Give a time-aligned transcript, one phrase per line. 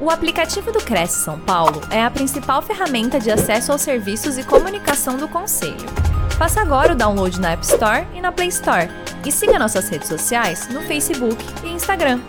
[0.00, 4.44] O aplicativo do Cresce São Paulo é a principal ferramenta de acesso aos serviços e
[4.44, 5.88] comunicação do Conselho.
[6.38, 8.88] Faça agora o download na App Store e na Play Store.
[9.26, 12.20] E siga nossas redes sociais no Facebook e Instagram.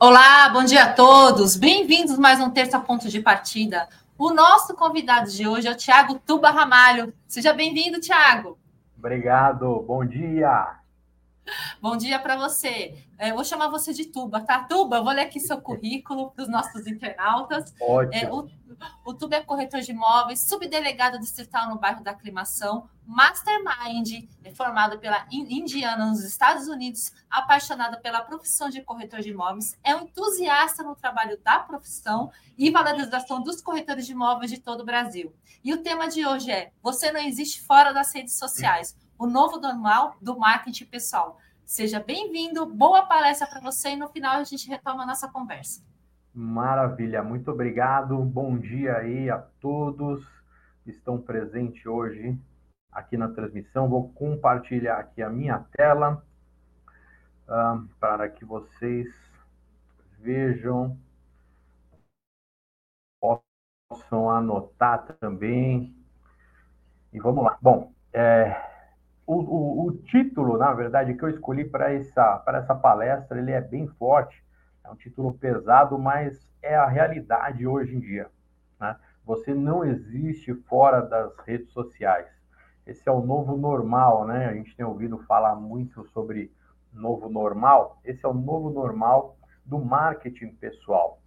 [0.00, 1.54] Olá, bom dia a todos.
[1.54, 3.88] Bem-vindos mais um Terça Ponto de Partida.
[4.18, 7.14] O nosso convidado de hoje é o Tiago Tuba Ramalho.
[7.28, 8.58] Seja bem-vindo, Tiago.
[8.98, 10.80] Obrigado, bom dia.
[11.80, 13.03] Bom dia para você.
[13.18, 14.64] É, eu vou chamar você de Tuba, tá?
[14.64, 17.72] Tuba, vou ler aqui seu currículo para os nossos internautas.
[18.12, 18.48] É, o,
[19.04, 24.98] o Tuba é corretor de imóveis, subdelegado distrital no bairro da Aclimação, mastermind, é formado
[24.98, 30.82] pela Indiana nos Estados Unidos, apaixonado pela profissão de corretor de imóveis, é um entusiasta
[30.82, 35.34] no trabalho da profissão e valorização dos corretores de imóveis de todo o Brasil.
[35.62, 39.58] E o tema de hoje é: Você não existe fora das redes sociais o novo
[39.60, 41.38] normal do marketing pessoal.
[41.64, 45.82] Seja bem-vindo, boa palestra para você e no final a gente retoma a nossa conversa.
[46.32, 48.18] Maravilha, muito obrigado.
[48.18, 50.22] Bom dia aí a todos
[50.82, 52.38] que estão presentes hoje
[52.92, 53.88] aqui na transmissão.
[53.88, 56.22] Vou compartilhar aqui a minha tela
[57.48, 59.08] uh, para que vocês
[60.18, 60.98] vejam,
[63.88, 65.96] possam anotar também.
[67.10, 67.56] E vamos lá.
[67.62, 68.73] Bom, é,
[69.26, 73.60] o, o, o, título, na verdade, que eu escolhi para essa, essa palestra, ele é
[73.60, 74.42] bem forte,
[74.84, 78.28] é um título pesado, mas é a realidade hoje em dia.
[78.80, 78.96] Né?
[79.24, 82.28] Você não existe fora das redes sociais.
[82.86, 84.46] Esse é o novo normal, né?
[84.46, 86.52] A gente tem ouvido falar muito sobre
[86.92, 87.98] novo normal.
[88.04, 91.18] Esse é o novo normal do marketing pessoal.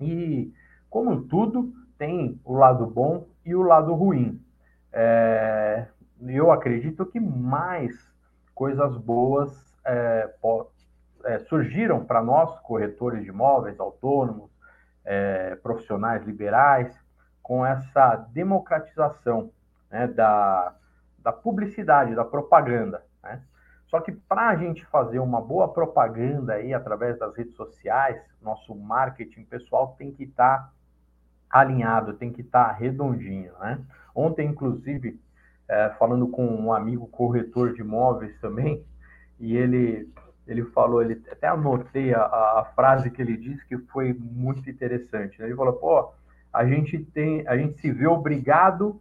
[0.00, 0.52] E,
[0.90, 4.42] como tudo, tem o lado bom e o lado ruim.
[4.92, 5.86] É,
[6.26, 7.94] eu acredito que mais
[8.54, 9.50] coisas boas
[9.84, 10.34] é,
[11.24, 14.50] é, surgiram para nós, corretores de imóveis, autônomos,
[15.04, 16.94] é, profissionais liberais,
[17.42, 19.50] com essa democratização
[19.90, 20.74] né, da,
[21.18, 23.02] da publicidade, da propaganda.
[23.22, 23.40] Né?
[23.86, 28.74] Só que para a gente fazer uma boa propaganda aí através das redes sociais, nosso
[28.74, 30.72] marketing pessoal tem que estar tá
[31.48, 33.52] alinhado, tem que estar tá redondinho.
[33.60, 33.80] Né?
[34.14, 35.18] Ontem, inclusive,
[35.68, 38.84] é, falando com um amigo corretor de imóveis também,
[39.38, 40.08] e ele,
[40.46, 45.38] ele falou, ele até anotei a, a frase que ele disse que foi muito interessante.
[45.38, 45.46] Né?
[45.46, 46.10] Ele falou, pô,
[46.52, 49.00] a gente tem, a gente se vê obrigado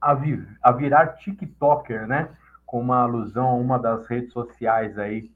[0.00, 2.28] a, vi, a virar TikToker, né?
[2.66, 5.30] Com uma alusão a uma das redes sociais aí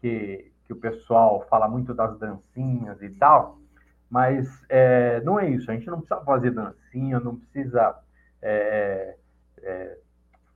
[0.00, 3.58] que, que o pessoal fala muito das dancinhas e tal,
[4.08, 5.70] mas é, não é isso.
[5.70, 7.96] A gente não precisa fazer dancinha, não precisa
[8.40, 9.16] é,
[9.62, 9.98] é,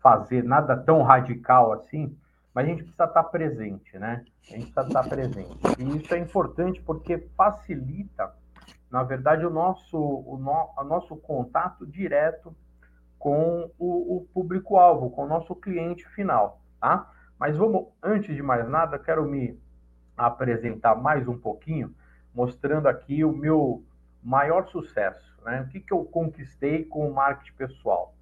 [0.03, 2.17] fazer nada tão radical assim,
[2.55, 4.25] mas a gente precisa estar presente, né?
[4.51, 5.59] A gente precisa estar presente.
[5.79, 8.35] E isso é importante porque facilita,
[8.91, 12.55] na verdade, o nosso, o, no, o nosso contato direto
[13.19, 17.11] com o, o público-alvo, com o nosso cliente final, tá?
[17.39, 19.59] Mas vamos, antes de mais nada, quero me
[20.17, 21.95] apresentar mais um pouquinho,
[22.35, 23.83] mostrando aqui o meu
[24.23, 25.63] maior sucesso, né?
[25.63, 28.15] O que, que eu conquistei com o marketing pessoal?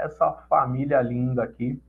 [0.00, 1.80] Essa família linda aqui,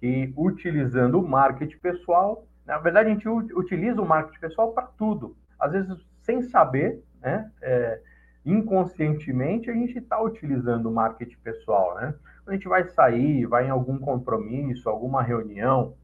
[0.00, 5.36] que utilizando o marketing pessoal, na verdade a gente utiliza o marketing pessoal para tudo,
[5.58, 7.50] às vezes sem saber, né?
[7.62, 8.00] É,
[8.44, 12.14] inconscientemente a gente está utilizando o marketing pessoal, né?
[12.46, 15.96] A gente vai sair, vai em algum compromisso, alguma reunião,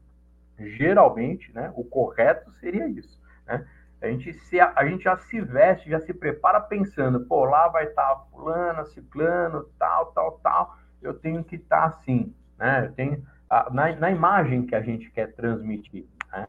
[0.57, 1.71] geralmente, né?
[1.75, 3.67] O correto seria isso, né?
[4.01, 7.85] A gente, se, a gente já se veste, já se prepara pensando, pô, lá vai
[7.85, 12.85] estar tá fulana, ciclano, tal, tal, tal eu tenho que estar tá assim, né?
[12.85, 16.47] Eu tenho a, na, na, imagem que a gente quer transmitir, né?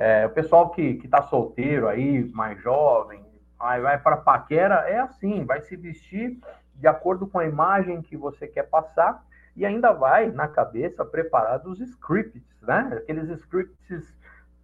[0.00, 3.24] É, o pessoal que está solteiro aí, mais jovem,
[3.58, 6.38] vai, vai para paquera, é assim, vai se vestir
[6.74, 9.22] de acordo com a imagem que você quer passar
[9.54, 12.98] e ainda vai na cabeça preparar os scripts, né?
[13.02, 14.12] Aqueles scripts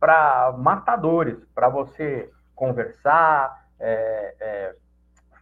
[0.01, 4.77] para matadores, para você conversar, é, é,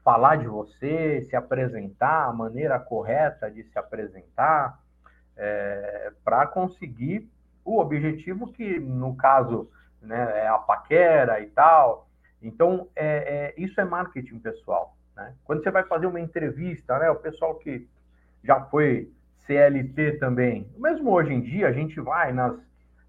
[0.07, 4.79] falar de você, se apresentar, a maneira correta de se apresentar,
[5.37, 7.29] é, para conseguir
[7.65, 9.69] o objetivo que, no caso,
[10.01, 12.09] né, é a paquera e tal.
[12.41, 14.97] Então, é, é, isso é marketing pessoal.
[15.17, 15.35] Né?
[15.45, 17.89] Quando você vai fazer uma entrevista, né, o pessoal que
[18.45, 19.11] já foi
[19.45, 22.55] CLT também, mesmo hoje em dia, a gente vai nas,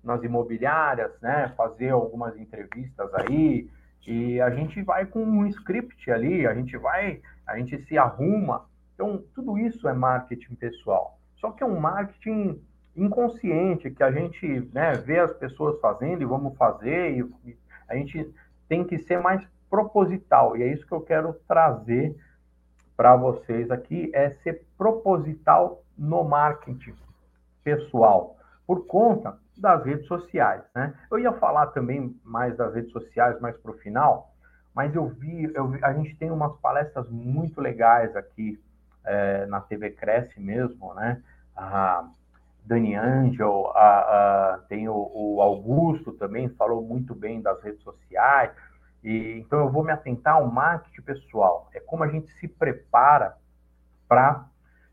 [0.03, 3.69] nas imobiliárias, né, fazer algumas entrevistas aí,
[4.07, 8.65] e a gente vai com um script ali, a gente vai, a gente se arruma.
[8.95, 11.19] Então, tudo isso é marketing pessoal.
[11.35, 12.57] Só que é um marketing
[12.95, 17.57] inconsciente que a gente né, vê as pessoas fazendo e vamos fazer, e,
[17.89, 18.33] A gente
[18.69, 22.15] tem que ser mais proposital, e é isso que eu quero trazer
[22.95, 26.95] para vocês aqui, é ser proposital no marketing
[27.61, 30.93] pessoal, por conta das redes sociais, né?
[31.09, 34.33] Eu ia falar também mais das redes sociais mais para o final,
[34.73, 38.61] mas eu vi, eu vi, a gente tem umas palestras muito legais aqui
[39.03, 41.21] é, na TV Cresce mesmo, né?
[41.55, 42.07] A
[42.63, 48.51] Dani Angel, a, a, tem o, o, Augusto também, falou muito bem das redes sociais.
[49.03, 51.69] E, então eu vou me atentar ao marketing pessoal.
[51.73, 53.37] É como a gente se prepara
[54.07, 54.45] para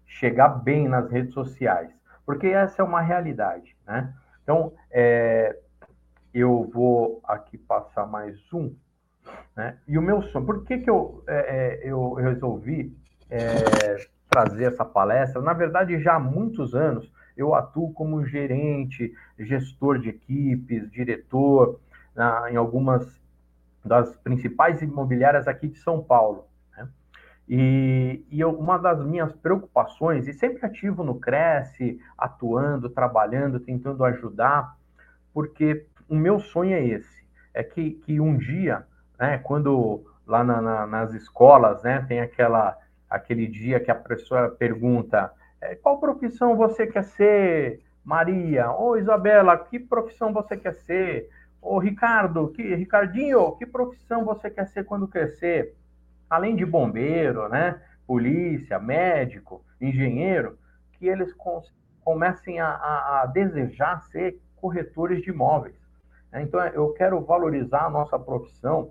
[0.07, 1.91] chegar bem nas redes sociais.
[2.25, 4.15] Porque essa é uma realidade, né?
[4.45, 5.59] Então, é,
[6.33, 8.75] eu vou aqui passar mais um.
[9.57, 9.79] Né?
[9.89, 12.97] E o meu sonho, por que, que eu, é, é eu resolvi
[13.31, 15.41] é, trazer essa palestra?
[15.41, 21.81] Na verdade, já há muitos anos eu atuo como gerente, gestor de equipes, diretor
[22.15, 23.21] na, em algumas
[23.85, 26.47] das principais imobiliárias aqui de São Paulo.
[27.49, 34.05] E, e eu, uma das minhas preocupações, e sempre ativo no Cresce, atuando, trabalhando, tentando
[34.05, 34.77] ajudar,
[35.33, 38.87] porque o meu sonho é esse, é que, que um dia
[39.19, 39.39] né?
[39.39, 45.31] Quando lá na, na, nas escolas, né, tem aquela aquele dia que a professora pergunta
[45.61, 48.71] é, qual profissão você quer ser, Maria?
[48.73, 51.31] Ou Isabela, que profissão você quer ser?
[51.63, 55.75] Ô Ricardo, que Ricardinho, que profissão você quer ser quando crescer?
[56.29, 57.81] Além de bombeiro, né?
[58.07, 60.59] Polícia, médico, engenheiro,
[60.93, 61.35] que eles
[62.03, 65.75] comecem a, a, a desejar ser corretores de imóveis.
[66.35, 68.91] Então, eu quero valorizar a nossa profissão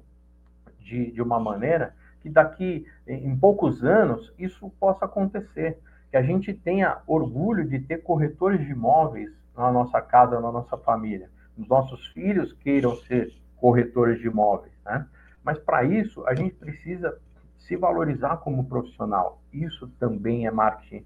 [0.79, 5.77] de, de uma maneira que daqui em poucos anos isso possa acontecer,
[6.09, 10.77] que a gente tenha orgulho de ter corretores de imóveis na nossa casa, na nossa
[10.77, 15.05] família, os nossos filhos queiram ser corretores de imóveis, né?
[15.43, 17.17] Mas para isso a gente precisa
[17.59, 19.41] se valorizar como profissional.
[19.51, 21.05] Isso também é marketing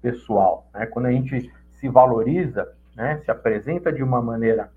[0.00, 0.86] pessoal, né?
[0.86, 4.72] Quando a gente se valoriza, né, se apresenta de uma maneira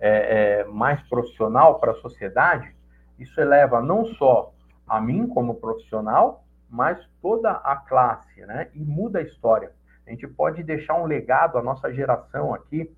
[0.00, 2.74] é, é, mais profissional para a sociedade,
[3.18, 4.52] isso eleva não só
[4.88, 8.68] a mim como profissional, mas toda a classe, né?
[8.74, 9.72] E muda a história.
[10.06, 12.90] A gente pode deixar um legado à nossa geração aqui.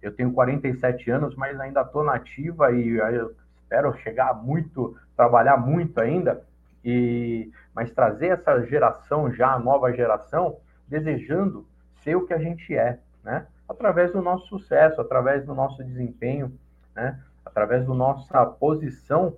[0.00, 3.34] Eu tenho 47 anos, mas ainda estou nativa e eu
[3.72, 6.44] espero chegar muito, trabalhar muito ainda.
[6.84, 11.66] E mas trazer essa geração já, a nova geração, desejando
[12.02, 13.46] ser o que a gente é, né?
[13.66, 16.52] Através do nosso sucesso, através do nosso desempenho,
[16.94, 17.18] né?
[17.44, 19.36] através da nossa posição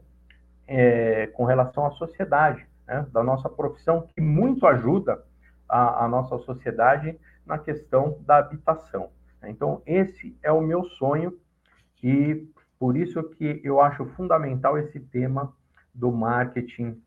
[0.67, 5.23] é, com relação à sociedade, né, da nossa profissão, que muito ajuda
[5.69, 9.11] a, a, nossa sociedade na questão da habitação.
[9.45, 11.39] Então, esse é o meu sonho
[12.03, 12.47] e
[12.85, 15.51] por isso que eu acho fundamental esse tema
[15.95, 17.03] do marketing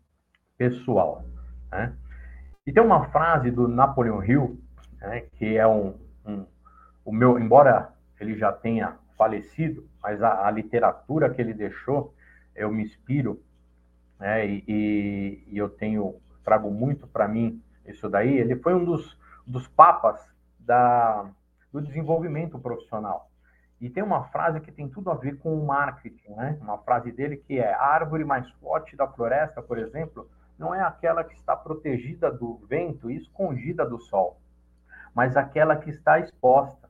[0.58, 1.24] pessoal.
[1.72, 1.96] Né?
[2.66, 4.60] E tem uma frase do Napoleon Hill,
[5.00, 5.94] né, que é um,
[6.26, 6.48] um,
[7.06, 12.12] o meu, embora ele já tenha falecido, mas a, a literatura que ele deixou,
[12.56, 13.40] eu me inspiro,
[14.20, 18.36] né, e, e eu tenho, trago muito para mim isso daí.
[18.36, 19.16] Ele foi um dos,
[19.46, 20.20] dos papas
[20.58, 21.30] da,
[21.72, 23.30] do desenvolvimento profissional.
[23.80, 26.58] E tem uma frase que tem tudo a ver com o marketing, né?
[26.62, 30.82] Uma frase dele que é: a árvore mais forte da floresta, por exemplo, não é
[30.82, 34.42] aquela que está protegida do vento e escondida do sol,
[35.14, 36.88] mas aquela que está exposta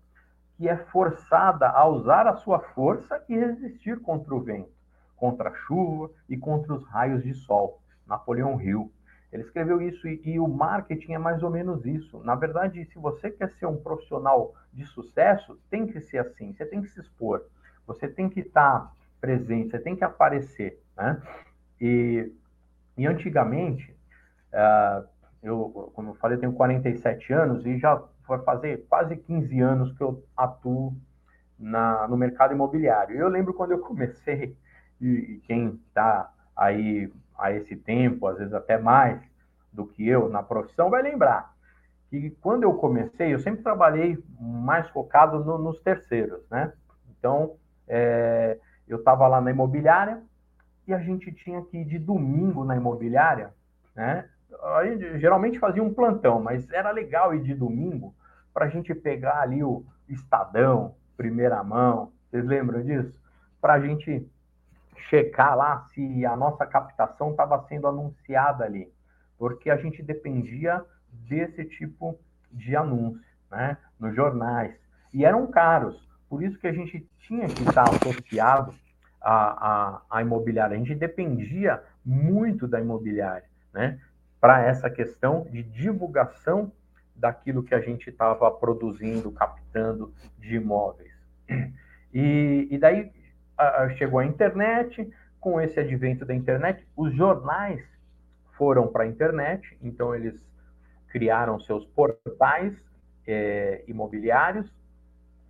[0.57, 4.71] que é forçada a usar a sua força e resistir contra o vento,
[5.15, 7.79] contra a chuva e contra os raios de sol.
[8.07, 8.91] Napoleão Hill.
[9.31, 12.19] Ele escreveu isso e, e, o marketing é mais ou menos isso.
[12.23, 16.53] Na verdade, se você quer ser um profissional de sucesso, tem que ser assim.
[16.53, 17.43] Você tem que se expor.
[17.85, 19.71] Você tem que estar presente.
[19.71, 21.21] Você tem que aparecer, né?
[21.79, 22.31] E,
[22.97, 23.93] e antigamente,
[24.53, 25.05] uh,
[25.43, 29.97] eu, como eu falei, eu tenho 47 anos e já vai fazer quase 15 anos
[29.97, 30.95] que eu atuo
[31.59, 33.17] na, no mercado imobiliário.
[33.17, 34.55] Eu lembro quando eu comecei,
[35.01, 39.21] e, e quem está aí a esse tempo, às vezes até mais
[39.71, 41.53] do que eu na profissão, vai lembrar
[42.09, 46.71] que quando eu comecei, eu sempre trabalhei mais focado no, nos terceiros, né?
[47.09, 47.55] Então,
[47.87, 50.21] é, eu estava lá na imobiliária
[50.87, 53.53] e a gente tinha que ir de domingo na imobiliária,
[53.95, 54.29] né?
[54.77, 58.15] Aí, geralmente fazia um plantão, mas era legal ir de domingo
[58.53, 63.19] para a gente pegar ali o Estadão, primeira mão, vocês lembram disso?
[63.59, 64.25] Para a gente
[65.09, 68.91] checar lá se a nossa captação estava sendo anunciada ali,
[69.37, 72.19] porque a gente dependia desse tipo
[72.51, 74.75] de anúncio, né, nos jornais,
[75.13, 78.73] e eram caros, por isso que a gente tinha que estar associado
[79.21, 83.99] a, a, a imobiliária, a gente dependia muito da imobiliária, né?
[84.39, 86.71] Para essa questão de divulgação
[87.15, 91.11] daquilo que a gente estava produzindo, captando de imóveis.
[92.13, 93.11] E, e daí
[93.97, 95.09] chegou a internet,
[95.39, 97.81] com esse advento da internet, os jornais
[98.57, 100.35] foram para a internet, então eles
[101.09, 102.73] criaram seus portais
[103.25, 104.71] é, imobiliários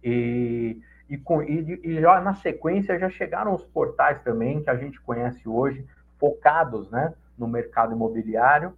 [0.03, 4.75] e, e, com, e, e, já na sequência já chegaram os portais também que a
[4.75, 5.85] gente conhece hoje,
[6.19, 8.73] focados né, no mercado imobiliário,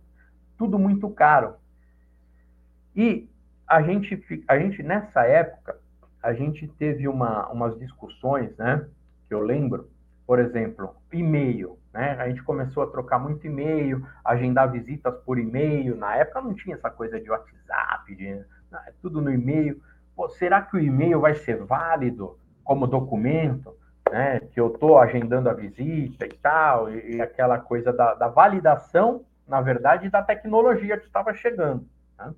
[0.57, 1.55] tudo muito caro.
[2.95, 3.29] E
[3.67, 5.77] a gente, a gente nessa época,
[6.21, 8.86] a gente teve uma, umas discussões, né,
[9.29, 9.88] que eu lembro,
[10.25, 11.77] por exemplo, e-mail.
[11.93, 12.17] Né?
[12.19, 15.95] A gente começou a trocar muito e-mail, agendar visitas por e-mail.
[15.95, 19.79] Na época não tinha essa coisa de WhatsApp, de, não, é tudo no e-mail.
[20.15, 23.74] Pô, será que o e-mail vai ser válido como documento?
[24.12, 24.39] Né?
[24.51, 29.24] Que eu estou agendando a visita e tal, e, e aquela coisa da, da, validação,
[29.48, 31.86] na verdade, da tecnologia que estava chegando.
[32.17, 32.33] Né?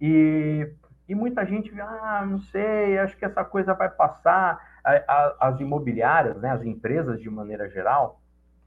[0.00, 0.72] E,
[1.08, 4.73] e muita gente, ah, não sei, acho que essa coisa vai passar.
[4.84, 8.20] As imobiliárias, né, as empresas de maneira geral,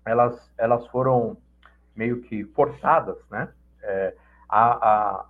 [0.04, 1.38] elas, elas foram
[1.96, 3.50] meio que forçadas, né,
[3.84, 4.16] é,
[4.50, 5.26] a, a,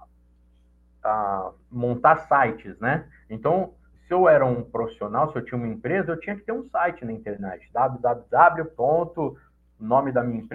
[1.03, 3.05] a, montar sites, né?
[3.29, 3.73] Então,
[4.07, 6.63] se eu era um profissional, se eu tinha uma empresa, eu tinha que ter um
[6.69, 8.21] site na internet, www.nome
[10.11, 10.47] da minha.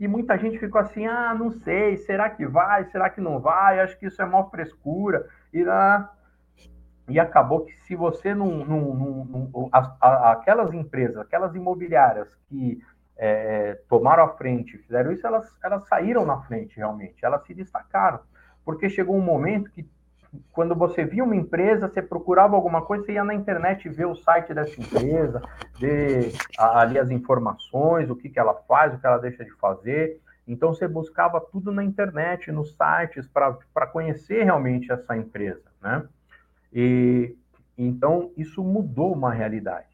[0.00, 3.80] E muita gente ficou assim, ah, não sei, será que vai, será que não vai?
[3.80, 5.28] Acho que isso é mó frescura.
[5.52, 6.08] E, ah,
[7.08, 8.64] e acabou que se você não.
[8.64, 12.80] não, não, a, aquelas empresas, aquelas imobiliárias que
[13.16, 18.20] é, tomaram a frente, fizeram isso, elas, elas saíram na frente realmente, elas se destacaram.
[18.64, 19.88] Porque chegou um momento que,
[20.52, 24.14] quando você via uma empresa, você procurava alguma coisa, você ia na internet ver o
[24.14, 25.40] site dessa empresa,
[25.78, 30.20] ver ali as informações, o que, que ela faz, o que ela deixa de fazer.
[30.46, 36.06] Então, você buscava tudo na internet, nos sites, para conhecer realmente essa empresa, né?
[36.72, 37.36] E
[37.76, 39.86] então isso mudou uma realidade.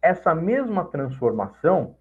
[0.00, 1.96] Essa mesma transformação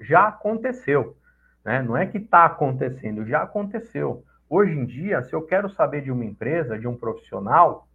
[0.00, 1.16] já aconteceu,
[1.64, 1.82] né?
[1.82, 4.24] Não é que está acontecendo, já aconteceu.
[4.48, 7.88] Hoje em dia, se eu quero saber de uma empresa, de um profissional,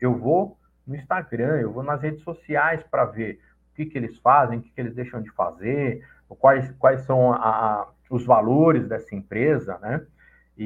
[0.00, 3.40] eu vou no Instagram, eu vou nas redes sociais para ver
[3.72, 6.06] o que, que eles fazem, o que, que eles deixam de fazer,
[6.38, 10.02] quais, quais são a, a, os valores dessa empresa, né?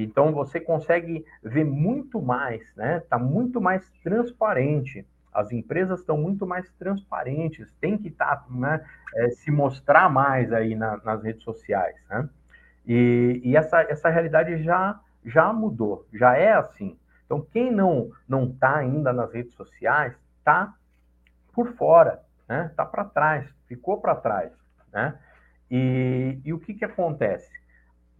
[0.03, 2.99] Então você consegue ver muito mais, né?
[2.99, 5.07] Está muito mais transparente.
[5.33, 8.85] As empresas estão muito mais transparentes, tem que estar, tá, né,
[9.15, 12.29] é, se mostrar mais aí na, nas redes sociais, né?
[12.87, 16.99] E, e, essa, essa realidade já, já mudou, já é assim.
[17.25, 20.75] Então quem não não está ainda nas redes sociais está
[21.53, 22.67] por fora, né?
[22.71, 24.53] Está para trás, ficou para trás,
[24.93, 25.19] né?
[25.71, 27.64] E, e o que que acontece?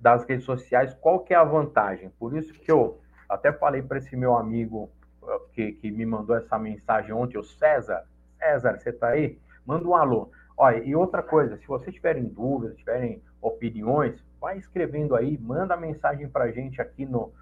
[0.05, 2.11] Das redes sociais, qual que é a vantagem?
[2.19, 4.91] Por isso que eu até falei para esse meu amigo
[5.27, 8.05] eh, que, que me mandou essa mensagem ontem, o César.
[8.39, 9.39] César, você está aí?
[9.65, 10.31] Manda um alô.
[10.59, 16.29] Olha, e outra coisa, se vocês tiverem dúvidas, tiverem opiniões, vai escrevendo aí, manda mensagem
[16.29, 17.33] para a gente aqui no,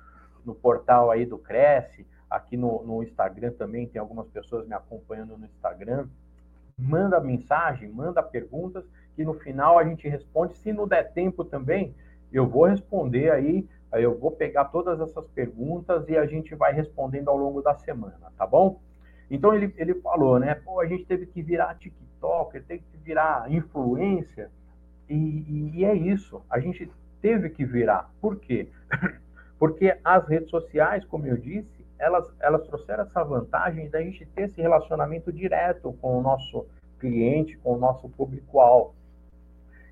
[0.45, 5.37] no portal aí do Cresce, aqui no, no Instagram também, tem algumas pessoas me acompanhando
[5.37, 6.07] no Instagram.
[6.79, 8.85] Manda mensagem, manda perguntas,
[9.17, 10.57] que no final a gente responde.
[10.59, 11.93] Se não der tempo também,
[12.33, 17.29] eu vou responder aí, eu vou pegar todas essas perguntas e a gente vai respondendo
[17.29, 18.81] ao longo da semana, tá bom?
[19.31, 20.55] Então ele, ele falou, né?
[20.55, 24.51] Pô, a gente teve que virar TikTok, teve que virar influência,
[25.09, 28.11] e, e, e é isso, a gente teve que virar.
[28.21, 28.69] Por quê?
[29.59, 34.43] Porque as redes sociais, como eu disse, elas, elas trouxeram essa vantagem da gente ter
[34.43, 36.67] esse relacionamento direto com o nosso
[36.99, 38.95] cliente, com o nosso público-alvo.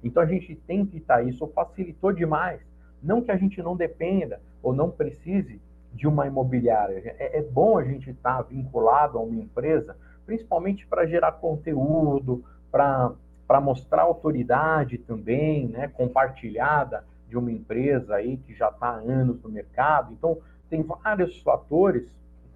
[0.03, 2.61] Então a gente tem que estar, isso facilitou demais.
[3.03, 5.61] Não que a gente não dependa ou não precise
[5.93, 7.15] de uma imobiliária.
[7.19, 13.61] É, é bom a gente estar vinculado a uma empresa, principalmente para gerar conteúdo, para
[13.61, 19.49] mostrar autoridade também, né, compartilhada de uma empresa aí que já está há anos no
[19.49, 20.13] mercado.
[20.13, 20.39] Então,
[20.69, 22.09] tem vários fatores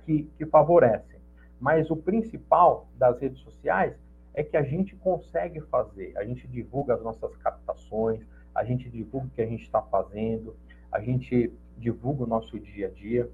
[0.05, 1.19] que, que favorecem.
[1.61, 3.95] Mas o principal das redes sociais
[4.35, 6.13] é que a gente consegue fazer.
[6.17, 8.21] A gente divulga as nossas captações,
[8.55, 10.57] a gente divulga o que a gente está fazendo,
[10.91, 13.31] a gente divulga o nosso dia a dia.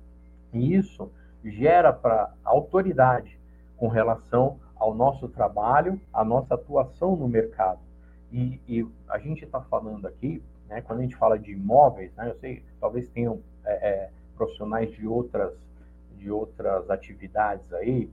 [0.53, 1.11] E isso
[1.45, 3.39] gera para autoridade
[3.77, 7.81] com relação ao nosso trabalho, à nossa atuação no mercado.
[8.31, 12.29] E, e a gente está falando aqui, né, quando a gente fala de imóveis, né,
[12.29, 15.53] eu sei, talvez tenham é, é, profissionais de outras,
[16.17, 18.09] de outras atividades aí,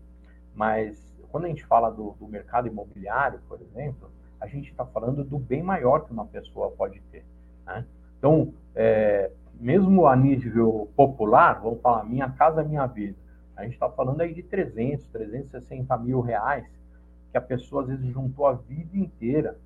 [0.55, 5.23] mas quando a gente fala do, do mercado imobiliário, por exemplo, a gente está falando
[5.23, 7.25] do bem maior que uma pessoa pode ter.
[7.65, 7.85] Né?
[8.17, 13.17] Então, é, mesmo a nível popular, vamos falar minha casa, minha vida,
[13.55, 16.65] a gente está falando aí de 300, 360 mil reais
[17.31, 19.57] que a pessoa às vezes juntou a vida inteira.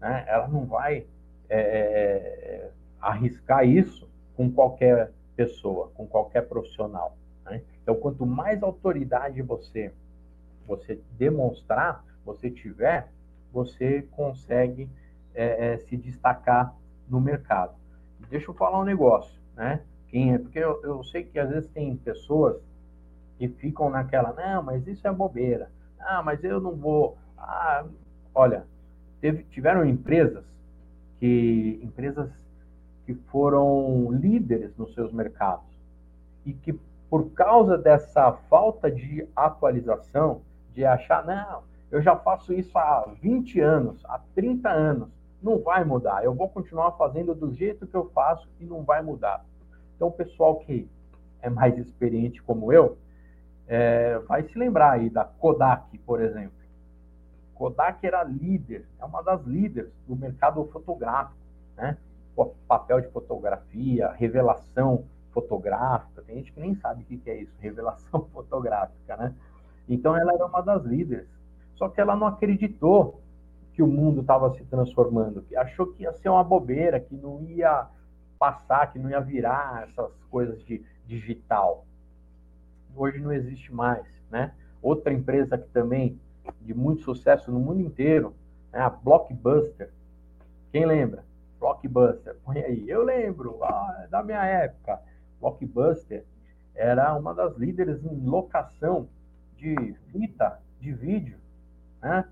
[0.00, 0.24] Né?
[0.26, 1.06] Ela não vai
[1.48, 2.68] é,
[3.00, 7.16] arriscar isso com qualquer pessoa, com qualquer profissional.
[7.44, 7.62] Né?
[7.82, 9.92] Então, quanto mais autoridade você
[10.68, 13.10] você demonstrar, você tiver,
[13.50, 14.88] você consegue
[15.34, 16.74] é, é, se destacar
[17.08, 17.74] no mercado.
[18.28, 19.80] Deixa eu falar um negócio, né?
[20.08, 22.62] Quem é, porque eu, eu sei que às vezes tem pessoas
[23.38, 25.70] que ficam naquela, não, mas isso é bobeira.
[25.98, 27.16] Ah, mas eu não vou.
[27.36, 27.84] Ah,
[28.34, 28.64] olha,
[29.20, 30.44] teve, tiveram empresas
[31.18, 32.30] que empresas
[33.06, 35.66] que foram líderes nos seus mercados
[36.44, 40.42] e que por causa dessa falta de atualização,
[40.78, 45.08] de achar, não, eu já faço isso há 20 anos, há 30 anos,
[45.42, 49.02] não vai mudar, eu vou continuar fazendo do jeito que eu faço e não vai
[49.02, 49.44] mudar.
[49.96, 50.88] Então, o pessoal que
[51.42, 52.96] é mais experiente como eu,
[53.66, 56.52] é, vai se lembrar aí da Kodak, por exemplo.
[57.56, 61.36] Kodak era líder, é uma das líderes do mercado fotográfico,
[61.76, 61.96] né?
[62.68, 66.22] papel de fotografia, revelação fotográfica.
[66.22, 69.34] Tem gente que nem sabe o que é isso, revelação fotográfica, né?
[69.88, 71.28] Então ela era uma das líderes.
[71.76, 73.20] Só que ela não acreditou
[73.72, 77.42] que o mundo estava se transformando, que achou que ia ser uma bobeira, que não
[77.42, 77.86] ia
[78.38, 81.86] passar, que não ia virar essas coisas de digital.
[82.94, 84.52] Hoje não existe mais, né?
[84.82, 86.18] Outra empresa que também
[86.62, 88.34] de muito sucesso no mundo inteiro,
[88.72, 89.90] é a Blockbuster.
[90.70, 91.24] Quem lembra?
[91.58, 92.88] Blockbuster, põe aí.
[92.88, 95.00] Eu lembro, ah, da minha época.
[95.40, 96.24] Blockbuster
[96.74, 99.08] era uma das líderes em locação
[99.58, 101.36] de fita de vídeo,
[102.00, 102.24] né?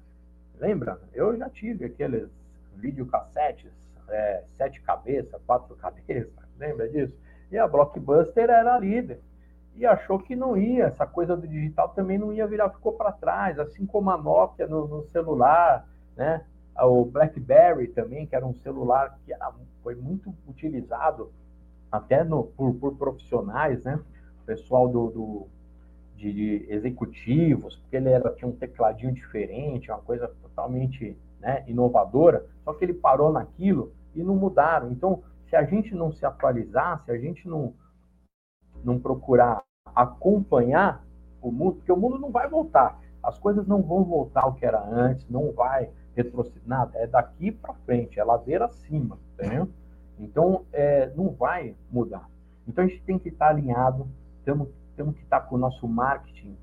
[0.59, 0.99] Lembra?
[1.13, 2.31] Eu já tive aqueles
[2.77, 3.71] videocassetes,
[4.09, 7.15] é, sete cabeças, quatro cabeças, lembra disso?
[7.51, 9.21] E a Blockbuster era a líder.
[9.75, 13.13] E achou que não ia, essa coisa do digital também não ia virar, ficou para
[13.13, 16.43] trás, assim como a Nokia no, no celular, né?
[16.79, 21.31] o BlackBerry também, que era um celular que era, foi muito utilizado
[21.91, 23.99] até no, por, por profissionais, né?
[24.43, 25.49] O pessoal do, do
[26.17, 32.47] de, de, executivos, porque ele era, tinha um tecladinho diferente, uma coisa totalmente né, inovadora,
[32.65, 34.91] só que ele parou naquilo e não mudaram.
[34.91, 37.75] Então, se a gente não se atualizar, se a gente não,
[38.83, 39.63] não procurar
[39.95, 41.05] acompanhar
[41.41, 44.65] o mundo, porque o mundo não vai voltar, as coisas não vão voltar ao que
[44.65, 49.69] era antes, não vai retroceder, nada, é daqui para frente, é ladeira acima, entendeu?
[50.19, 52.29] Então, é, não vai mudar.
[52.67, 54.09] Então, a gente tem que estar alinhado,
[54.45, 56.57] temos, temos que estar com o nosso marketing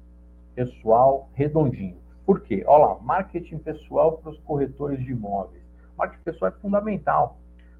[0.55, 1.97] pessoal redondinho.
[2.25, 2.63] Por quê?
[2.67, 5.63] Olha lá, marketing pessoal para os corretores de imóveis.
[5.97, 7.37] Marketing pessoal é fundamental,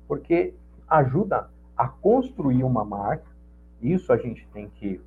[0.07, 0.53] porque
[0.87, 3.31] ajuda a construir uma marca.
[3.81, 5.01] Isso a gente tem que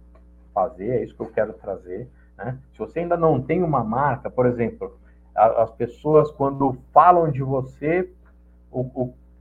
[0.52, 2.10] fazer, é isso que eu quero trazer.
[2.36, 2.58] Né?
[2.72, 4.98] Se você ainda não tem uma marca, por exemplo,
[5.34, 8.10] as pessoas, quando falam de você,
[8.70, 8.80] o,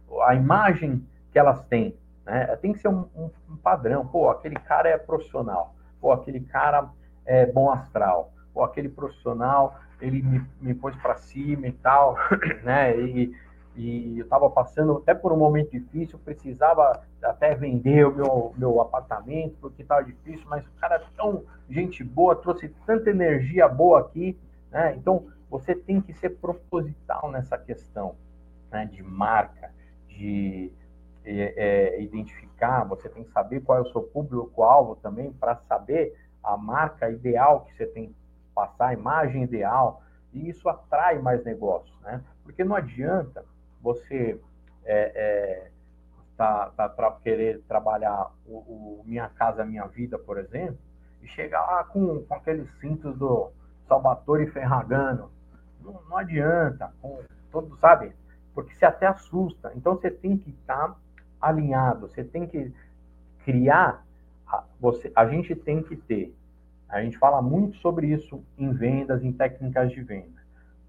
[0.09, 2.55] o, a imagem que elas têm, né?
[2.57, 4.05] Tem que ser um, um, um, padrão.
[4.05, 5.75] Pô, aquele cara é profissional.
[6.05, 6.87] Pô, aquele cara
[7.25, 8.31] é bom astral.
[8.53, 12.15] Pô, aquele profissional, ele me, me pôs para cima e tal,
[12.63, 12.95] né?
[12.95, 13.35] E,
[13.75, 18.81] e eu estava passando até por um momento difícil, precisava até vender o meu, meu
[18.81, 24.01] apartamento, porque estava difícil, mas o cara é tão gente boa, trouxe tanta energia boa
[24.01, 24.37] aqui,
[24.69, 24.93] né?
[24.95, 28.13] Então, você tem que ser proposital nessa questão
[28.71, 29.71] né, de marca,
[30.07, 30.71] de
[31.25, 32.01] é, é,
[32.87, 37.61] você tem que saber qual é o seu público-alvo também, para saber a marca ideal
[37.61, 38.15] que você tem que
[38.53, 40.01] passar, a imagem ideal,
[40.33, 42.23] e isso atrai mais negócios, né?
[42.43, 43.43] Porque não adianta
[43.81, 44.39] você
[44.83, 45.71] é, é,
[46.37, 50.77] tá, tá querer trabalhar o, o, Minha Casa Minha Vida, por exemplo,
[51.21, 53.51] e chegar lá com, com aqueles cintos do
[53.87, 55.31] Salvatore Ferragamo,
[55.81, 57.19] não, não adianta, com
[57.51, 58.13] todo, sabe?
[58.53, 59.71] Porque você até assusta.
[59.75, 60.95] Então você tem que estar tá
[61.41, 62.73] alinhado, você tem que
[63.43, 64.05] criar,
[64.79, 66.35] você, a gente tem que ter,
[66.89, 70.43] a gente fala muito sobre isso em vendas, em técnicas de venda.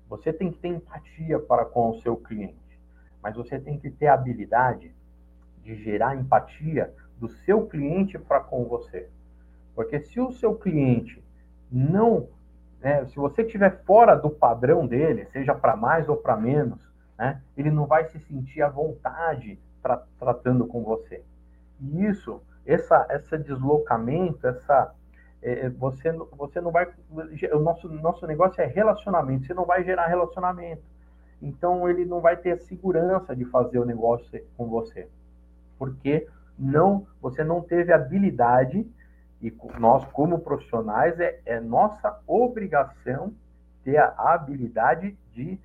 [0.08, 2.78] Você tem que ter empatia para com o seu cliente,
[3.22, 4.94] mas você tem que ter a habilidade
[5.62, 9.08] de gerar empatia do seu cliente para com você.
[9.74, 11.22] Porque se o seu cliente
[11.70, 12.28] não
[12.80, 13.04] né?
[13.06, 16.80] Se você estiver fora do padrão dele, seja para mais ou para menos,
[17.18, 17.40] né?
[17.56, 21.22] ele não vai se sentir à vontade tra tratando com você.
[21.80, 24.92] E isso, essa, esse deslocamento, essa,
[25.40, 26.88] é, você, você não vai.
[27.52, 30.82] O nosso, nosso negócio é relacionamento, você não vai gerar relacionamento.
[31.40, 35.08] Então ele não vai ter a segurança de fazer o negócio com você.
[35.78, 36.26] Porque
[36.58, 38.86] não, você não teve habilidade,
[39.42, 43.32] e nós, como profissionais, é, é nossa obrigação
[43.84, 45.60] ter a habilidade de,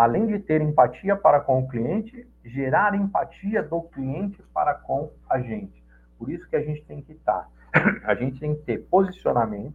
[0.00, 5.38] além de ter empatia para com o cliente, gerar empatia do cliente para com a
[5.40, 5.84] gente.
[6.18, 7.46] Por isso que a gente tem que estar.
[8.04, 9.74] A gente tem que ter posicionamento,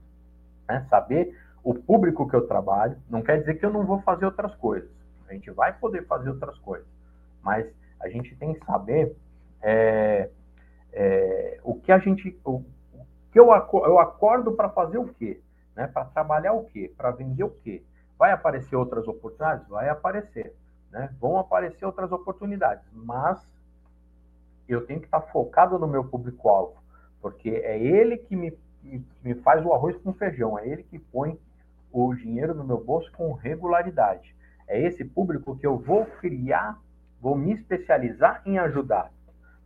[0.68, 0.84] né?
[0.90, 2.98] saber o público que eu trabalho.
[3.08, 4.90] Não quer dizer que eu não vou fazer outras coisas.
[5.30, 6.88] A gente vai poder fazer outras coisas.
[7.44, 7.68] Mas
[8.00, 9.16] a gente tem que saber
[9.62, 10.30] é,
[10.92, 12.36] é, o que a gente.
[12.44, 12.64] O,
[13.32, 15.40] que eu, eu acordo para fazer o quê?
[15.76, 15.86] Né?
[15.86, 16.92] Para trabalhar o quê?
[16.98, 17.84] Para vender o quê?
[18.18, 19.68] Vai aparecer outras oportunidades?
[19.68, 20.56] Vai aparecer.
[20.92, 21.14] Né?
[21.20, 23.46] Vão aparecer outras oportunidades, mas
[24.68, 26.82] eu tenho que estar focado no meu público-alvo,
[27.22, 28.58] porque é ele que me,
[29.22, 31.40] me faz o arroz com feijão, é ele que põe
[31.92, 34.36] o dinheiro no meu bolso com regularidade.
[34.68, 36.80] É esse público que eu vou criar,
[37.22, 39.12] vou me especializar em ajudar.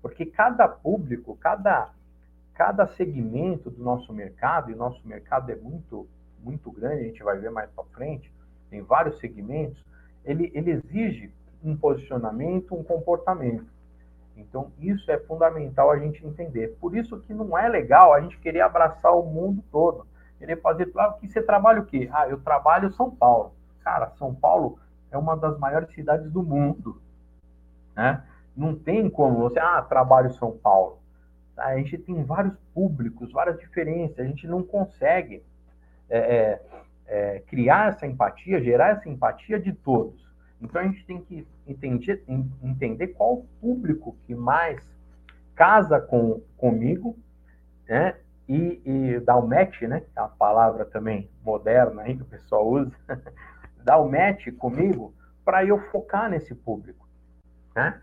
[0.02, 1.92] Porque cada público, cada,
[2.54, 6.08] cada segmento do nosso mercado, e nosso mercado é muito,
[6.42, 8.32] muito grande, a gente vai ver mais para frente,
[8.70, 9.84] tem vários segmentos,
[10.24, 11.32] ele, ele exige
[11.64, 13.66] um posicionamento, um comportamento.
[14.38, 16.78] Então, isso é fundamental a gente entender.
[16.80, 20.08] Por isso que não é legal a gente querer abraçar o mundo todo.
[20.38, 22.10] Querer fazer, ah, que você trabalha o quê?
[22.14, 23.54] Ah, eu trabalho São Paulo.
[23.84, 24.80] Cara, São Paulo
[25.12, 27.02] é uma das maiores cidades do mundo.
[27.96, 28.24] Né?
[28.56, 31.00] Não tem como você, ah, trabalho São Paulo.
[31.58, 34.20] A gente tem vários públicos, várias diferenças.
[34.20, 35.44] A gente não consegue
[36.10, 36.62] é,
[37.10, 40.28] é, é criar essa empatia, gerar essa empatia de todos.
[40.62, 42.24] Então a gente tem que entender,
[42.62, 44.98] entender qual o público que mais
[45.56, 47.18] casa com, comigo,
[47.88, 48.16] né?
[48.48, 50.04] E, e dar o match, né?
[50.16, 52.92] É uma palavra também moderna aí que o pessoal usa,
[53.84, 55.14] dar o match comigo
[55.46, 57.08] para eu focar nesse público,
[57.76, 58.02] né?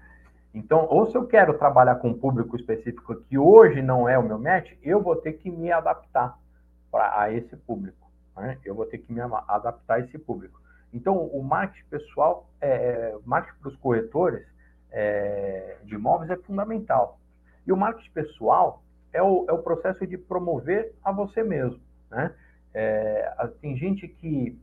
[0.54, 4.22] Então, ou se eu quero trabalhar com um público específico que hoje não é o
[4.22, 6.38] meu match, eu vou ter que me adaptar
[6.90, 8.05] pra, a esse público.
[8.36, 8.58] Né?
[8.64, 10.60] Eu vou ter que me adaptar a esse público.
[10.92, 14.46] Então, o marketing pessoal, é, é marketing para os corretores
[14.90, 17.18] é, de imóveis é fundamental.
[17.66, 21.80] E o marketing pessoal é o, é o processo de promover a você mesmo.
[22.10, 22.32] Né?
[22.72, 24.58] É, tem gente que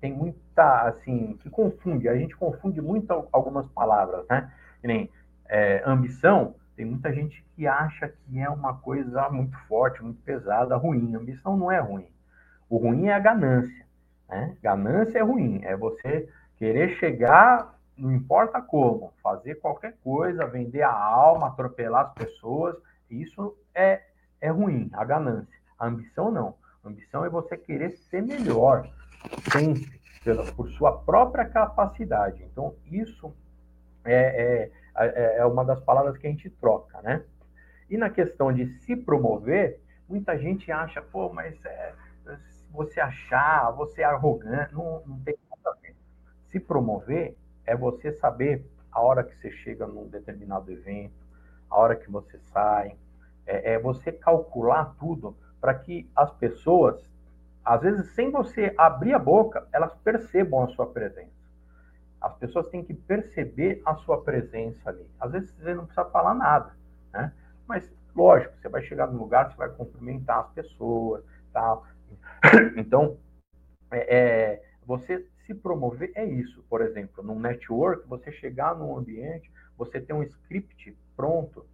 [0.00, 4.52] tem muita, assim, que confunde, a gente confunde muito algumas palavras, né?
[4.80, 5.10] Que nem
[5.48, 10.76] é, ambição, tem muita gente que acha que é uma coisa muito forte, muito pesada,
[10.76, 11.14] ruim.
[11.14, 12.06] Ambição não é ruim.
[12.68, 13.86] O ruim é a ganância.
[14.28, 14.56] Né?
[14.62, 20.92] Ganância é ruim, é você querer chegar, não importa como, fazer qualquer coisa, vender a
[20.92, 22.76] alma, atropelar as pessoas,
[23.10, 24.02] isso é,
[24.40, 25.56] é ruim, a ganância.
[25.78, 26.54] A ambição não.
[26.84, 28.88] A ambição é você querer ser melhor,
[29.52, 32.42] sempre, pela, por sua própria capacidade.
[32.42, 33.34] Então, isso
[34.04, 37.22] é, é, é, é uma das palavras que a gente troca, né?
[37.88, 41.92] E na questão de se promover, muita gente acha, pô, mas é,
[42.76, 45.96] você achar, você é arrogante, não, não tem nada a ver.
[46.50, 51.14] Se promover é você saber a hora que você chega num determinado evento,
[51.68, 52.96] a hora que você sai,
[53.46, 57.02] é, é você calcular tudo para que as pessoas,
[57.64, 61.34] às vezes sem você abrir a boca, elas percebam a sua presença.
[62.20, 65.06] As pessoas têm que perceber a sua presença ali.
[65.20, 66.74] Às vezes você não precisa falar nada,
[67.12, 67.32] né?
[67.66, 71.84] Mas lógico, você vai chegar no lugar, você vai cumprimentar as pessoas, tal.
[72.76, 73.18] Então,
[73.90, 76.64] é, é, você se promover é isso.
[76.68, 81.64] Por exemplo, num network, você chegar num ambiente, você ter um script pronto,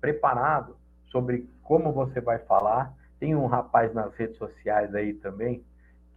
[0.00, 2.94] preparado sobre como você vai falar.
[3.18, 5.64] Tem um rapaz nas redes sociais aí também,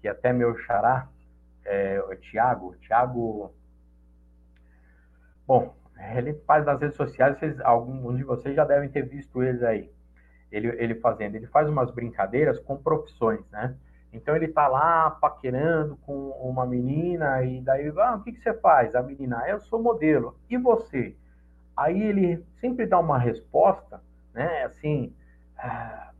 [0.02, 1.08] que até meu xará,
[1.64, 2.76] é, o Thiago.
[2.78, 3.54] Thiago.
[5.46, 5.76] Bom,
[6.16, 9.90] ele faz nas redes sociais, vocês, alguns de vocês já devem ter visto eles aí.
[10.52, 13.76] Ele, ele fazendo, ele faz umas brincadeiras com profissões, né?
[14.12, 18.54] Então ele tá lá paquerando com uma menina e daí, ah, o que, que você
[18.54, 18.96] faz?
[18.96, 20.36] A menina, ah, eu sou modelo.
[20.50, 21.16] E você?
[21.76, 24.02] Aí ele sempre dá uma resposta,
[24.34, 24.64] né?
[24.64, 25.14] Assim,
[25.58, 26.12] ah,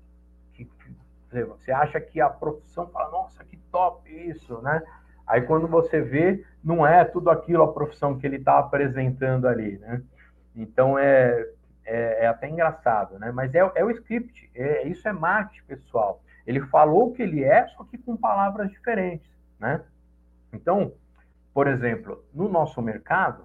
[1.32, 4.82] você acha que a profissão fala, nossa, que top isso, né?
[5.26, 9.78] Aí quando você vê, não é tudo aquilo a profissão que ele está apresentando ali,
[9.78, 10.02] né?
[10.56, 11.48] Então é,
[11.86, 13.32] é, é, até engraçado, né?
[13.32, 16.22] Mas é, é o script, é, isso é marketing pessoal.
[16.48, 19.30] Ele falou o que ele é, só que com palavras diferentes,
[19.60, 19.84] né?
[20.54, 20.94] Então,
[21.54, 23.44] por exemplo, no nosso mercado,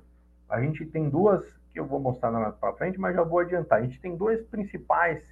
[0.49, 3.81] a gente tem duas, que eu vou mostrar mais para frente, mas já vou adiantar.
[3.81, 5.25] A gente tem dois principais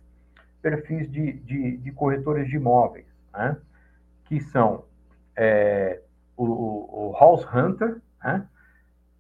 [0.60, 3.56] perfis de, de, de corretores de imóveis, né?
[4.24, 4.84] que são
[5.36, 6.00] é,
[6.36, 8.46] o, o, House Hunter, né?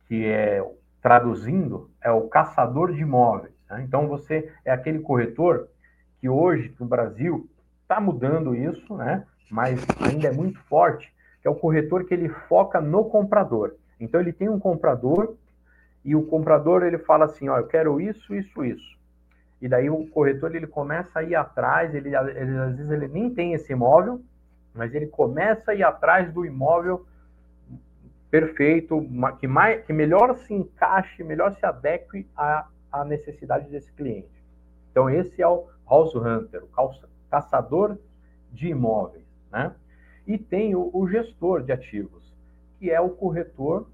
[0.08, 0.66] que é,
[1.00, 3.54] traduzindo, é o caçador de imóveis.
[3.68, 3.84] Né?
[3.86, 5.68] Então, você é aquele corretor
[6.18, 7.48] que hoje, no Brasil,
[7.90, 9.26] está mudando isso, né?
[9.50, 13.74] mas ainda é muito forte, que é o corretor que ele foca no comprador.
[13.98, 15.34] Então, ele tem um comprador
[16.04, 18.98] e o comprador ele fala assim, ó, eu quero isso, isso, isso.
[19.60, 23.28] E daí o corretor ele começa a ir atrás, ele, ele, às vezes ele nem
[23.34, 24.22] tem esse imóvel,
[24.72, 27.04] mas ele começa a ir atrás do imóvel
[28.30, 29.04] perfeito,
[29.38, 34.30] que, mais, que melhor se encaixe, melhor se adeque à, à necessidade desse cliente.
[34.90, 36.68] Então esse é o House Hunter, o
[37.30, 37.98] caçador
[38.52, 39.74] de imóveis, né?
[40.26, 42.34] E tem o, o gestor de ativos,
[42.78, 43.86] que é o corretor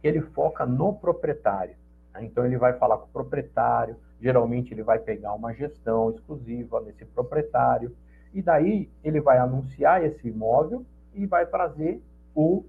[0.00, 1.76] que ele foca no proprietário.
[2.12, 2.24] Né?
[2.24, 7.04] Então ele vai falar com o proprietário, geralmente ele vai pegar uma gestão exclusiva nesse
[7.04, 7.94] proprietário,
[8.32, 12.02] e daí ele vai anunciar esse imóvel e vai trazer
[12.34, 12.64] o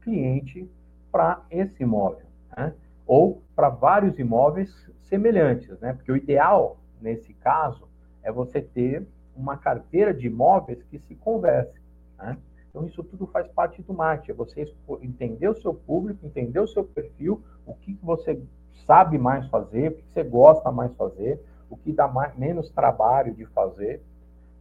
[0.00, 0.68] cliente
[1.10, 2.74] para esse imóvel, né?
[3.06, 5.92] ou para vários imóveis semelhantes, né?
[5.92, 7.86] Porque o ideal nesse caso
[8.22, 11.80] é você ter uma carteira de imóveis que se converse,
[12.18, 12.36] né?
[12.72, 16.66] Então isso tudo faz parte do marketing, é você entender o seu público, entender o
[16.66, 18.42] seu perfil, o que você
[18.86, 23.34] sabe mais fazer, o que você gosta mais fazer, o que dá mais, menos trabalho
[23.34, 24.02] de fazer,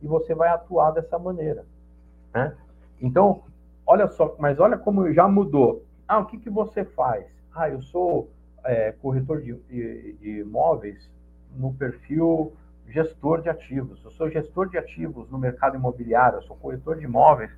[0.01, 1.65] e você vai atuar dessa maneira.
[2.33, 2.55] Né?
[3.01, 3.43] Então,
[3.85, 5.85] olha só, mas olha como já mudou.
[6.07, 7.25] Ah, o que, que você faz?
[7.55, 8.29] Ah, eu sou
[8.63, 11.09] é, corretor de, de, de imóveis
[11.55, 12.53] no perfil
[12.91, 14.03] gestor de ativos.
[14.03, 17.51] Eu sou gestor de ativos no mercado imobiliário, eu sou corretor de imóveis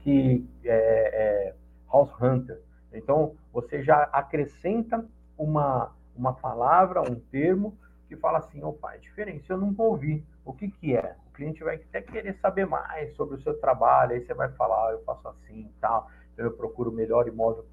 [0.00, 1.54] que é, é
[1.90, 2.60] house hunter.
[2.92, 5.04] Então, você já acrescenta
[5.38, 7.76] uma, uma palavra, um termo
[8.08, 10.24] que fala assim, opa, é diferente, eu nunca ouvi.
[10.44, 11.16] O que que é?
[11.28, 14.88] O cliente vai até querer saber mais sobre o seu trabalho, aí você vai falar,
[14.88, 17.64] ah, eu faço assim e tal, então eu procuro o melhor imóvel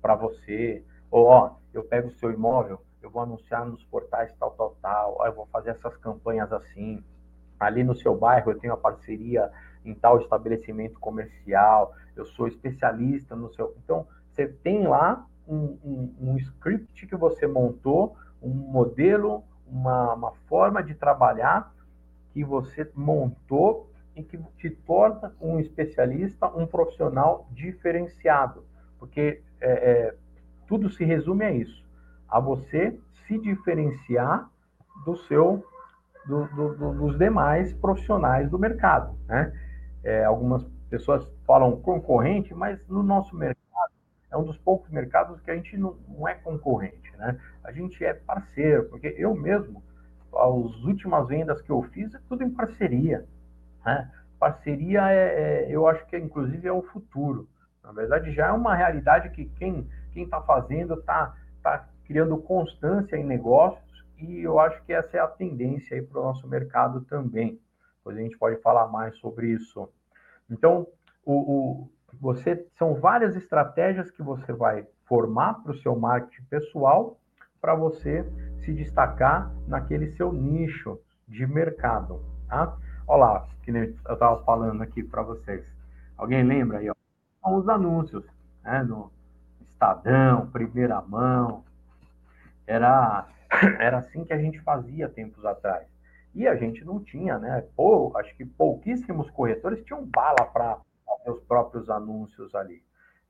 [0.00, 4.52] para você, ou ó, eu pego o seu imóvel, eu vou anunciar nos portais tal,
[4.52, 7.04] tal, tal, eu vou fazer essas campanhas assim,
[7.60, 9.52] ali no seu bairro eu tenho a parceria
[9.84, 13.76] em tal estabelecimento comercial, eu sou especialista no seu...
[13.84, 20.32] Então, você tem lá um, um, um script que você montou, um modelo, uma, uma
[20.48, 21.74] forma de trabalhar
[22.32, 28.64] que você montou e que te torna um especialista, um profissional diferenciado.
[28.98, 30.14] Porque é, é,
[30.66, 31.83] tudo se resume a isso,
[32.34, 34.50] a você se diferenciar
[35.04, 35.64] do seu,
[36.26, 39.16] do, do, do, dos demais profissionais do mercado.
[39.28, 39.52] Né?
[40.02, 43.92] É, algumas pessoas falam concorrente, mas no nosso mercado
[44.32, 47.40] é um dos poucos mercados que a gente não, não é concorrente, né?
[47.62, 49.80] A gente é parceiro, porque eu mesmo,
[50.34, 53.24] as últimas vendas que eu fiz, é tudo em parceria,
[53.86, 54.10] né?
[54.40, 57.48] Parceria, é, é eu acho que inclusive é o futuro.
[57.84, 63.24] Na verdade, já é uma realidade que quem está fazendo está tá criando constância em
[63.24, 67.58] negócios e eu acho que essa é a tendência aí para o nosso mercado também.
[67.98, 69.88] Depois a gente pode falar mais sobre isso.
[70.50, 70.86] Então,
[71.24, 71.90] o, o
[72.20, 77.18] você são várias estratégias que você vai formar para o seu marketing pessoal
[77.60, 78.24] para você
[78.64, 82.76] se destacar naquele seu nicho de mercado, tá?
[83.06, 85.66] Olha lá, que eu estava falando aqui para vocês.
[86.16, 86.88] Alguém lembra aí?
[86.90, 87.58] Ó?
[87.58, 88.24] Os anúncios,
[88.62, 88.82] né?
[88.82, 89.10] No
[89.60, 91.64] Estadão, Primeira Mão.
[92.66, 93.26] Era,
[93.78, 95.86] era assim que a gente fazia tempos atrás.
[96.34, 97.64] E a gente não tinha, né?
[97.76, 100.80] Pô, acho que pouquíssimos corretores tinham bala para
[101.26, 102.82] os próprios anúncios ali.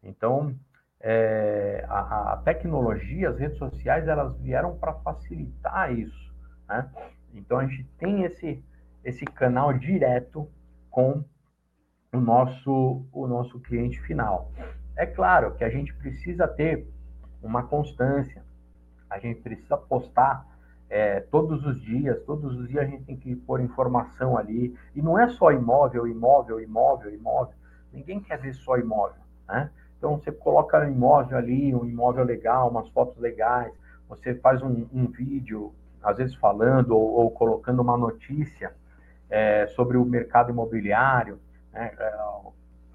[0.02, 0.54] Então,
[1.00, 6.34] é, a, a, tecnologia, as redes sociais, elas vieram para facilitar isso.
[6.66, 6.90] Né?
[7.34, 8.64] Então, a gente tem esse,
[9.04, 10.48] esse canal direto
[10.90, 11.22] com
[12.10, 14.50] o nosso, o nosso cliente final.
[14.96, 16.88] É claro que a gente precisa ter
[17.42, 18.42] uma constância,
[19.14, 20.44] a gente precisa postar
[20.90, 25.00] é, todos os dias, todos os dias a gente tem que pôr informação ali, e
[25.00, 27.54] não é só imóvel, imóvel, imóvel, imóvel,
[27.92, 29.70] Ninguém quer ver só imóvel, né?
[29.96, 33.72] Então você coloca um imóvel ali, um imóvel legal, umas fotos legais,
[34.08, 35.72] você faz um, um vídeo,
[36.02, 38.74] às vezes falando ou, ou colocando uma notícia
[39.30, 41.38] é, sobre o mercado imobiliário,
[41.72, 41.92] né?
[41.96, 42.14] É,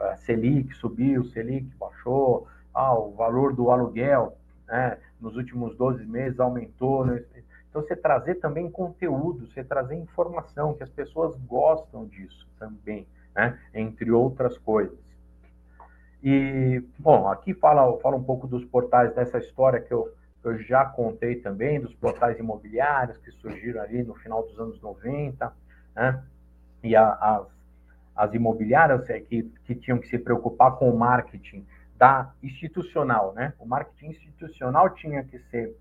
[0.02, 4.38] a Selic subiu, Selic baixou, ah, o valor do aluguel
[4.70, 4.98] né?
[5.20, 7.06] nos últimos 12 meses aumentou.
[7.06, 7.24] Né?
[7.70, 13.06] Então, você trazer também conteúdo, você trazer informação, que as pessoas gostam disso também
[13.36, 13.60] né?
[13.74, 14.98] entre outras coisas.
[16.24, 20.84] E, bom, aqui fala, fala um pouco dos portais dessa história que eu, eu já
[20.86, 25.52] contei também, dos portais imobiliários que surgiram ali no final dos anos 90,
[25.96, 26.22] né?
[26.84, 27.48] e a, as,
[28.16, 31.66] as imobiliárias é, que, que tinham que se preocupar com o marketing
[32.00, 33.54] da institucional, né?
[33.60, 35.76] O marketing institucional tinha que ser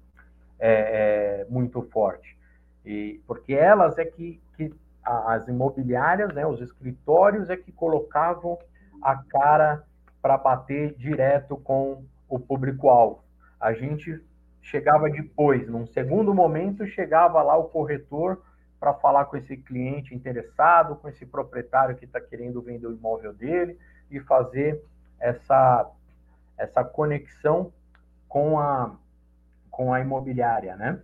[0.59, 2.37] é, é, muito forte,
[2.85, 8.59] e porque elas é que, que as imobiliárias, né, os escritórios é que colocavam
[9.01, 9.85] a cara
[10.21, 13.23] para bater direto com o público-alvo.
[13.59, 14.21] A gente
[14.61, 18.43] chegava depois, num segundo momento, chegava lá o corretor
[18.79, 23.33] para falar com esse cliente interessado, com esse proprietário que está querendo vender o imóvel
[23.33, 23.79] dele
[24.11, 24.83] e fazer
[25.21, 25.91] essa,
[26.59, 27.73] essa conexão
[28.29, 28.97] com a,
[29.71, 31.01] com a imobiliária, né?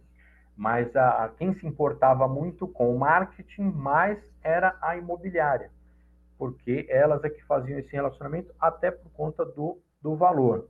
[0.57, 5.71] Mas a, a, quem se importava muito com o marketing mais era a imobiliária,
[6.39, 10.69] porque elas é que faziam esse relacionamento até por conta do, do valor.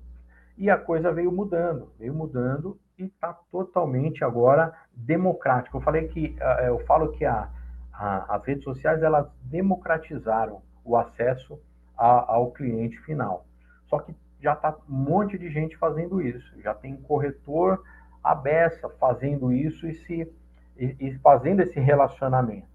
[0.57, 5.79] E a coisa veio mudando, veio mudando e está totalmente agora democrático.
[5.79, 7.51] Eu falei que eh, eu falo que a,
[7.93, 11.61] a, as redes sociais elas democratizaram o acesso
[11.99, 13.47] a, ao cliente final.
[13.89, 14.15] Só que
[14.45, 16.61] já está um monte de gente fazendo isso.
[16.61, 17.83] Já tem corretor
[18.23, 20.31] abessa fazendo isso e se
[20.77, 22.69] e, e fazendo esse relacionamento.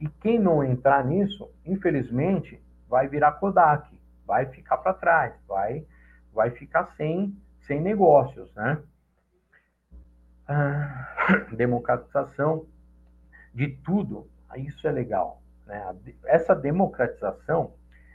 [0.00, 5.84] E quem não entrar nisso, infelizmente, vai virar Kodak, vai ficar para trás, vai
[6.32, 8.78] vai ficar sem, sem negócios, né?
[10.48, 11.08] Ah,
[11.52, 12.66] democratização
[13.52, 15.42] de tudo, isso é legal.
[15.66, 15.94] Né?
[16.24, 17.72] Essa democratização,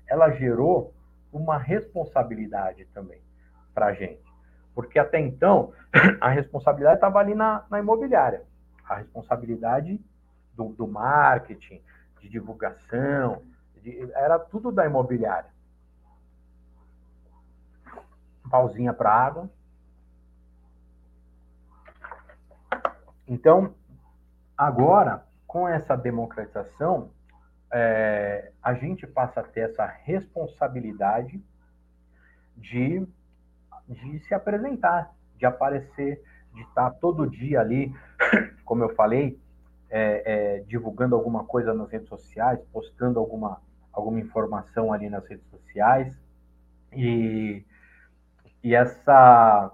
[0.08, 0.94] ela gerou
[1.32, 3.22] uma responsabilidade também
[3.74, 4.24] para a gente.
[4.74, 5.74] Porque até então,
[6.20, 8.44] a responsabilidade estava ali na, na imobiliária.
[8.86, 10.00] A responsabilidade
[10.54, 11.82] do, do marketing,
[12.20, 13.41] de divulgação,
[13.82, 15.52] de, era tudo da imobiliária
[18.52, 19.50] pausinha para água.
[23.26, 23.74] Então,
[24.58, 27.12] agora, com essa democratização,
[27.71, 31.41] é, a gente passa a ter essa responsabilidade
[32.57, 33.05] de,
[33.88, 36.21] de se apresentar, de aparecer,
[36.53, 37.93] de estar todo dia ali,
[38.65, 39.39] como eu falei,
[39.89, 45.45] é, é, divulgando alguma coisa nas redes sociais, postando alguma, alguma informação ali nas redes
[45.49, 46.13] sociais.
[46.93, 47.65] E
[48.63, 49.71] e essa,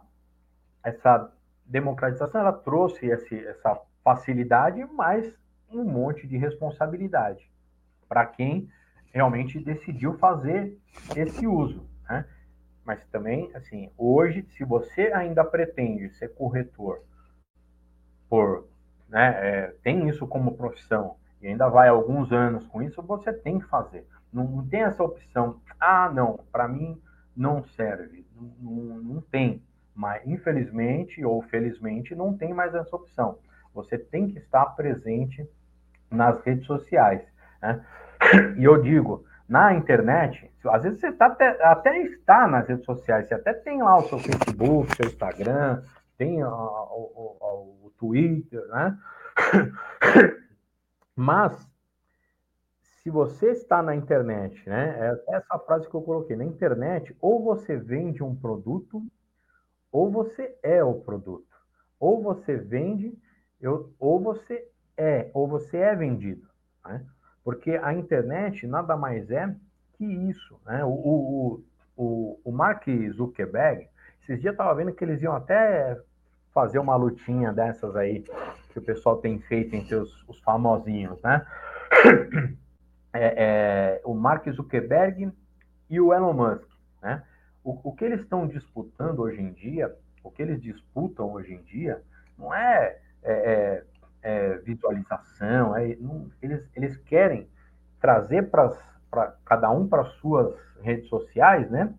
[0.84, 1.32] essa
[1.66, 5.38] democratização ela trouxe esse, essa facilidade, mas
[5.70, 7.50] um monte de responsabilidade
[8.08, 8.70] para quem
[9.14, 10.78] realmente decidiu fazer
[11.16, 11.88] esse uso.
[12.10, 12.26] Né?
[12.86, 17.02] Mas também, assim, hoje, se você ainda pretende ser corretor
[18.30, 18.68] por,
[19.10, 23.60] né, é, tem isso como profissão e ainda vai alguns anos com isso, você tem
[23.60, 24.06] que fazer.
[24.32, 25.62] Não, não tem essa opção.
[25.80, 27.00] Ah, não, para mim
[27.36, 28.26] não serve,
[28.60, 29.62] não, não tem.
[29.94, 33.40] Mas, infelizmente ou felizmente, não tem mais essa opção.
[33.74, 35.48] Você tem que estar presente
[36.10, 37.22] nas redes sociais.
[37.62, 37.86] Né?
[38.58, 43.28] E eu digo, na internet, às vezes você tá até, até, está nas redes sociais,
[43.28, 45.82] você até tem lá o seu Facebook, seu Instagram,
[46.18, 48.98] tem o, o, o Twitter, né?
[51.16, 51.68] Mas
[53.08, 54.98] se você está na internet, né?
[55.00, 56.36] É essa frase que eu coloquei.
[56.36, 59.02] Na internet, ou você vende um produto,
[59.90, 61.48] ou você é o produto.
[61.98, 63.18] Ou você vende,
[63.98, 66.50] ou você é, ou você é vendido.
[66.86, 67.06] Né?
[67.48, 69.56] Porque a internet nada mais é
[69.94, 70.60] que isso.
[70.66, 70.84] Né?
[70.84, 71.64] O, o,
[71.96, 72.84] o, o Mark
[73.14, 73.88] Zuckerberg,
[74.22, 75.98] esses dias eu estava vendo que eles iam até
[76.54, 78.26] fazer uma lutinha dessas aí
[78.74, 81.48] que o pessoal tem feito entre os, os famosinhos, né?
[83.16, 85.32] é, é, o Mark Zuckerberg
[85.90, 86.68] e o Elon Musk.
[87.02, 87.24] Né?
[87.64, 91.62] O, o que eles estão disputando hoje em dia, o que eles disputam hoje em
[91.62, 92.04] dia,
[92.38, 93.86] não é, é,
[94.22, 97.48] é, visualização, é, não, eles, eles querem
[98.00, 101.94] trazer para cada um para suas redes sociais, né,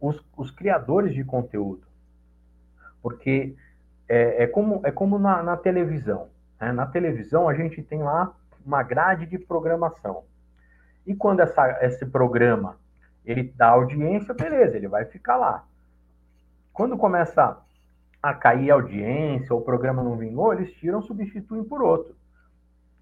[0.00, 1.86] os, os criadores de conteúdo.
[3.02, 3.54] Porque
[4.08, 6.28] é, é como, é como na, na televisão.
[6.60, 6.72] Né?
[6.72, 10.24] Na televisão, a gente tem lá uma grade de programação.
[11.06, 12.76] E quando essa, esse programa
[13.24, 15.64] ele dá audiência, beleza, ele vai ficar lá.
[16.72, 17.58] Quando começa
[18.22, 22.14] a cair a audiência, ou o programa não vingou, eles tiram, substituem por outro.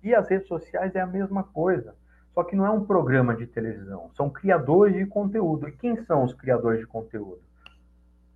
[0.03, 1.95] E as redes sociais é a mesma coisa.
[2.35, 5.69] Só que não é um programa de televisão, são criadores de conteúdo.
[5.69, 7.41] E quem são os criadores de conteúdo?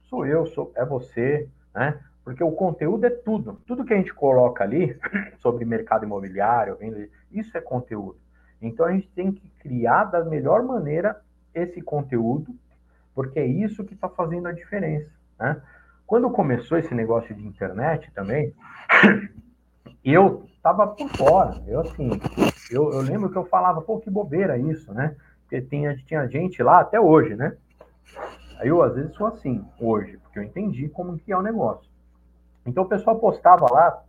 [0.05, 2.01] Sou eu, sou, é você, né?
[2.25, 3.61] Porque o conteúdo é tudo.
[3.67, 4.97] Tudo que a gente coloca ali
[5.39, 8.19] sobre mercado imobiliário, venda, isso é conteúdo.
[8.63, 11.21] Então a gente tem que criar da melhor maneira
[11.53, 12.55] esse conteúdo,
[13.15, 15.11] porque é isso que está fazendo a diferença.
[15.39, 15.61] Né?
[16.09, 18.55] Quando começou esse negócio de internet também,
[20.03, 21.63] eu estava por fora.
[21.67, 22.09] Eu assim,
[22.71, 25.15] Eu, eu lembro que eu falava, pô, que bobeira isso, né?
[25.43, 27.55] Porque tinha, tinha gente lá até hoje, né?
[28.59, 31.91] Aí eu às vezes sou assim, hoje, porque eu entendi como que é o negócio.
[32.65, 34.03] Então o pessoal postava lá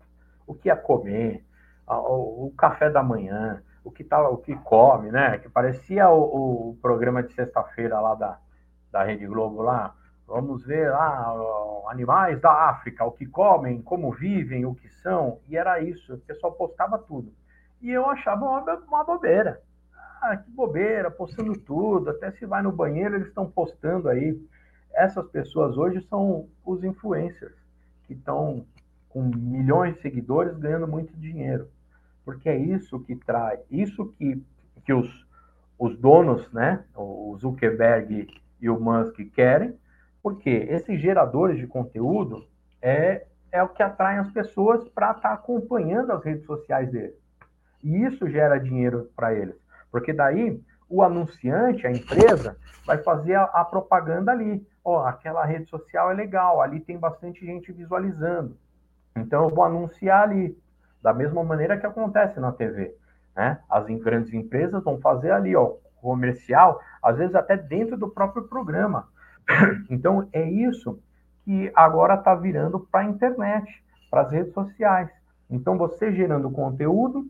[0.48, 1.44] o que ia comer,
[1.86, 5.38] o, café da manhã, o que tava, o que come, né?
[5.38, 8.40] Que parecia o, o programa de sexta-feira lá da,
[8.90, 9.94] da Rede Globo lá.
[10.30, 11.34] Vamos ver lá
[11.88, 15.40] animais da África, o que comem, como vivem, o que são.
[15.50, 17.34] E era isso, o pessoal postava tudo.
[17.82, 19.62] E eu achava uma, uma bobeira.
[20.22, 22.12] Ah, que bobeira, postando tudo.
[22.12, 24.40] Até se vai no banheiro, eles estão postando aí.
[24.94, 27.56] Essas pessoas hoje são os influencers,
[28.06, 28.66] que estão
[29.10, 31.70] com milhões de seguidores ganhando muito dinheiro
[32.30, 34.40] porque é isso que traz, isso que,
[34.86, 35.10] que os,
[35.80, 38.28] os donos, né, o Zuckerberg
[38.62, 39.74] e o Musk querem,
[40.22, 42.46] porque esses geradores de conteúdo
[42.82, 47.16] é, é o que atrai as pessoas para estar tá acompanhando as redes sociais deles.
[47.84, 49.56] E isso gera dinheiro para eles,
[49.92, 54.66] porque daí o anunciante, a empresa, vai fazer a, a propaganda ali.
[54.84, 58.58] Ó, oh, aquela rede social é legal, ali tem bastante gente visualizando.
[59.16, 60.58] Então eu vou anunciar ali.
[61.02, 62.94] Da mesma maneira que acontece na TV.
[63.36, 63.60] Né?
[63.70, 69.08] As grandes empresas vão fazer ali, ó, comercial, às vezes até dentro do próprio programa.
[69.90, 71.00] Então, é isso
[71.44, 75.10] que agora está virando para a internet, para as redes sociais.
[75.50, 77.28] Então, você gerando conteúdo,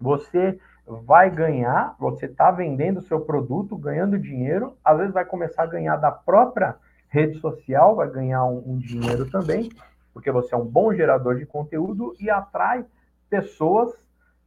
[0.00, 5.64] você vai ganhar, você está vendendo o seu produto, ganhando dinheiro, às vezes vai começar
[5.64, 6.76] a ganhar da própria
[7.08, 9.70] rede social, vai ganhar um, um dinheiro também,
[10.14, 12.84] porque você é um bom gerador de conteúdo e atrai
[13.28, 13.92] pessoas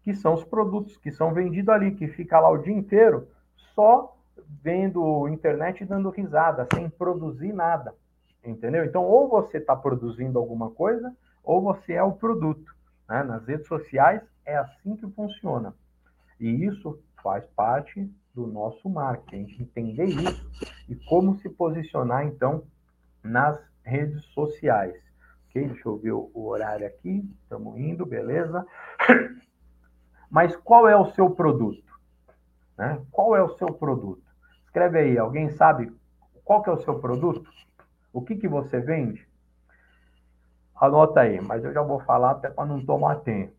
[0.03, 3.27] que são os produtos que são vendidos ali, que fica lá o dia inteiro
[3.73, 4.12] só
[4.61, 7.93] vendo internet e dando risada, sem produzir nada.
[8.43, 8.83] Entendeu?
[8.83, 12.75] Então, ou você está produzindo alguma coisa, ou você é o produto.
[13.07, 13.23] Né?
[13.23, 15.73] Nas redes sociais é assim que funciona.
[16.39, 20.49] E isso faz parte do nosso marketing, entender isso
[20.89, 22.63] e como se posicionar, então,
[23.23, 25.01] nas redes sociais.
[25.49, 25.67] Ok?
[25.67, 27.23] Deixa eu ver o, horário aqui.
[27.43, 28.65] Estamos indo, beleza.
[30.29, 31.83] Mas qual é o seu produto?
[32.77, 32.99] Né?
[33.11, 34.23] Qual é o seu produto?
[34.73, 35.95] Escreve aí, alguém sabe
[36.43, 37.47] qual que é o seu produto?
[38.11, 39.23] O que, que você vende?
[40.75, 43.53] Anota aí, mas eu já vou falar até para não tomar tempo.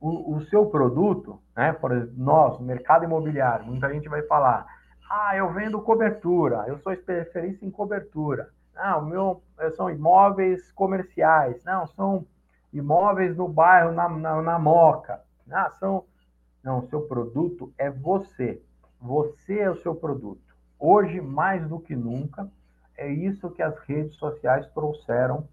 [0.00, 4.66] O, o, seu produto, né, por exemplo, nós, mercado imobiliário, muita gente vai falar,
[5.08, 8.50] ah, eu vendo cobertura, eu sou especialista em cobertura.
[8.74, 11.62] Não, meu, eh, são imóveis comerciais.
[11.62, 12.26] Não, são
[12.72, 15.20] imóveis no bairro, na, na, na Moca.
[15.46, 16.04] Não, são...
[16.60, 18.60] Não, o seu produto é você.
[19.00, 20.45] Você é o seu produto.
[20.88, 22.48] Hoje, mais do que nunca,
[22.96, 25.48] é isso que as redes sociais trouxeram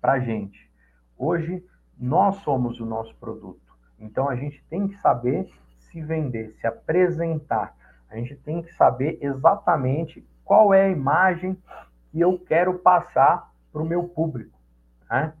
[0.00, 0.70] para a gente.
[1.18, 1.62] Hoje,
[1.98, 3.60] nós somos o nosso produto.
[4.00, 7.76] Então, a gente tem que saber se vender, se apresentar.
[8.08, 11.54] A gente tem que saber exatamente qual é a imagem
[12.10, 14.58] que eu quero passar para o meu público.
[15.10, 15.34] Né?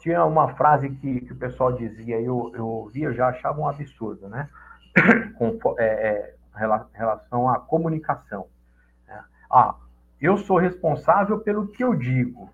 [0.00, 4.28] Tinha uma frase que, que o pessoal dizia, eu, eu ouvia, já achava um absurdo,
[4.28, 4.48] né?
[5.38, 8.46] Com é, é, relação à comunicação.
[9.06, 9.22] Né?
[9.50, 9.74] Ah,
[10.20, 12.50] eu sou responsável pelo que eu digo.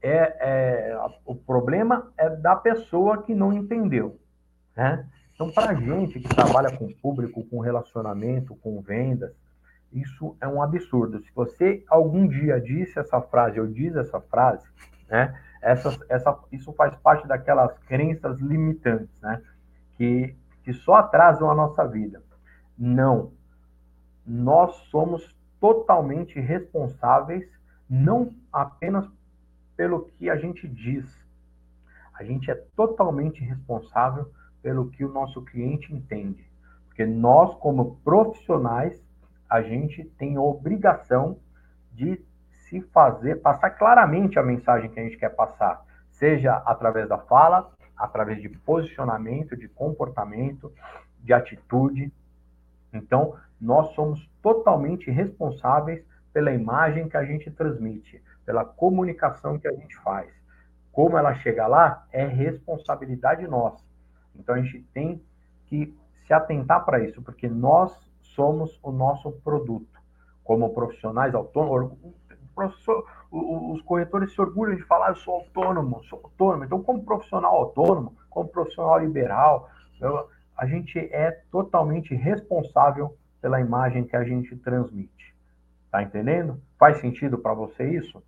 [0.00, 4.18] É, é, o problema é da pessoa que não entendeu.
[4.76, 5.04] Né?
[5.34, 9.32] Então, para a gente que trabalha com público, com relacionamento, com vendas,
[9.92, 11.20] isso é um absurdo.
[11.20, 14.66] Se você algum dia disse essa frase ou diz essa frase,
[15.08, 19.42] né, essa, essa, isso faz parte daquelas crenças limitantes, né,
[19.96, 22.22] que, que só atrasam a nossa vida.
[22.78, 23.32] Não.
[24.24, 27.48] Nós somos totalmente responsáveis,
[27.88, 29.08] não apenas
[29.76, 31.06] pelo que a gente diz.
[32.14, 34.30] A gente é totalmente responsável
[34.62, 36.44] pelo que o nosso cliente entende.
[36.86, 39.00] Porque nós, como profissionais,
[39.48, 41.38] a gente tem a obrigação
[41.92, 42.20] de
[42.68, 47.70] se fazer, passar claramente a mensagem que a gente quer passar, seja através da fala,
[47.96, 50.72] através de posicionamento, de comportamento,
[51.20, 52.12] de atitude.
[52.92, 59.72] Então, nós somos totalmente responsáveis pela imagem que a gente transmite, pela comunicação que a
[59.72, 60.28] gente faz.
[60.92, 63.84] Como ela chega lá é responsabilidade nossa.
[64.34, 65.22] Então, a gente tem
[65.66, 65.94] que
[66.26, 69.98] se atentar para isso, porque nós somos o nosso produto.
[70.44, 71.98] Como profissionais autônomos,
[73.30, 76.64] os corretores se orgulham de falar, eu sou autônomo, sou autônomo.
[76.64, 79.68] Então, como profissional autônomo, como profissional liberal,
[80.00, 80.28] eu,
[80.58, 85.34] a gente é totalmente responsável pela imagem que a gente transmite.
[85.88, 86.60] Tá entendendo?
[86.76, 88.20] Faz sentido para você isso?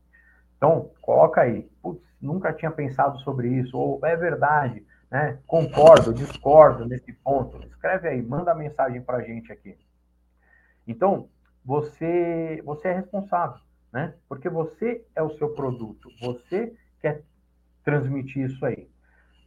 [0.57, 1.69] Então, coloca aí.
[1.83, 3.77] Putz, nunca tinha pensado sobre isso.
[3.77, 4.87] Ou é verdade.
[5.11, 5.39] né?
[5.45, 7.59] Concordo, discordo nesse ponto.
[7.67, 9.77] Escreve aí, manda mensagem para a gente aqui.
[10.87, 11.29] Então,
[11.65, 13.61] você, você é responsável,
[13.93, 14.15] né?
[14.29, 17.23] Porque você é o seu produto, você quer
[17.85, 18.89] transmitir isso aí.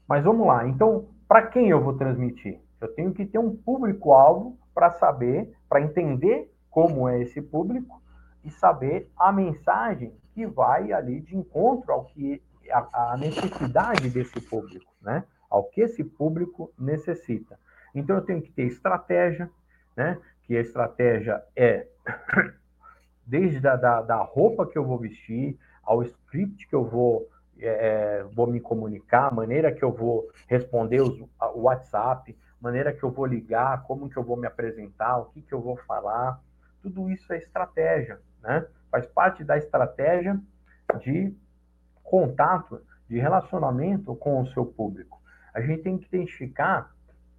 [0.08, 2.60] Mas vamos lá, então, para quem eu vou transmitir?
[2.84, 8.02] Eu tenho que ter um público-alvo para saber, para entender como é esse público
[8.44, 14.42] e saber a mensagem que vai ali de encontro ao que a, a necessidade desse
[14.42, 15.24] público, né?
[15.50, 17.58] Ao que esse público necessita.
[17.96, 19.50] Então eu tenho que ter estratégia,
[19.96, 20.20] né?
[20.42, 21.88] Que a estratégia é
[23.26, 27.30] desde a da, da roupa que eu vou vestir, ao script que eu vou
[27.60, 33.04] é, é vou me comunicar, a maneira que eu vou responder o WhatsApp, maneira que
[33.04, 36.40] eu vou ligar, como que eu vou me apresentar, o que que eu vou falar,
[36.82, 38.66] tudo isso é estratégia, né?
[38.90, 40.40] Faz parte da estratégia
[41.02, 41.36] de
[42.02, 45.22] contato, de relacionamento com o seu público.
[45.54, 46.90] A gente tem que identificar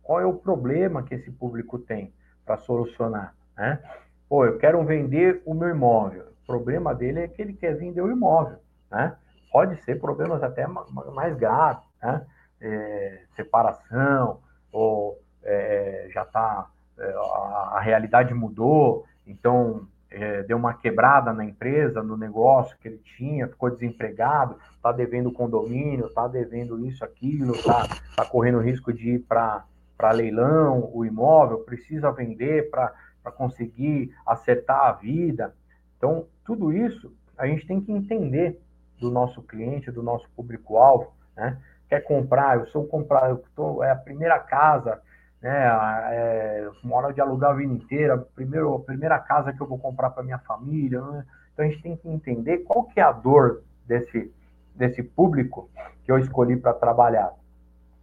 [0.03, 2.12] qual é o problema que esse público tem
[2.45, 3.83] para solucionar, né?
[4.29, 6.27] Pô, eu quero vender o meu imóvel.
[6.43, 8.59] O problema dele é que ele quer vender o imóvel,
[8.91, 9.16] né?
[9.51, 12.27] Pode ser problemas até mais graves, né?
[12.61, 14.41] É, separação,
[14.75, 16.68] ou é, já está,
[16.99, 22.89] é, a, a realidade mudou, então é, deu uma quebrada na empresa, no negócio que
[22.89, 28.93] ele tinha, ficou desempregado, está devendo condomínio, está devendo isso, aquilo, está tá correndo risco
[28.93, 29.64] de ir para
[30.12, 32.93] leilão o imóvel, precisa vender para
[33.37, 35.55] conseguir acertar a vida.
[35.97, 38.61] Então, tudo isso a gente tem que entender
[39.01, 41.59] do nosso cliente, do nosso público-alvo, né?
[41.89, 45.01] Quer comprar, eu sou comprar, eu tô, é a primeira casa
[45.45, 45.66] né?
[46.11, 50.09] É, moro de alugar a vida inteira, primeiro, a primeira casa que eu vou comprar
[50.09, 51.03] para minha família.
[51.03, 51.26] Né?
[51.53, 54.32] Então a gente tem que entender qual que é a dor desse,
[54.74, 55.68] desse público
[56.03, 57.30] que eu escolhi para trabalhar,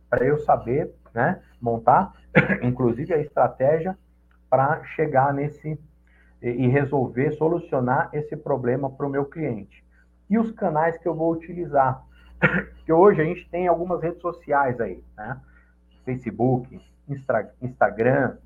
[0.08, 2.14] para eu saber, né, montar,
[2.62, 3.98] inclusive a estratégia
[4.48, 5.80] para chegar nesse
[6.44, 9.84] e resolver, solucionar esse problema para o meu cliente.
[10.30, 12.04] E os canais que eu vou utilizar.
[12.76, 15.40] Porque hoje a gente tem algumas redes sociais aí, né?
[16.04, 16.82] Facebook,
[17.62, 18.38] Instagram,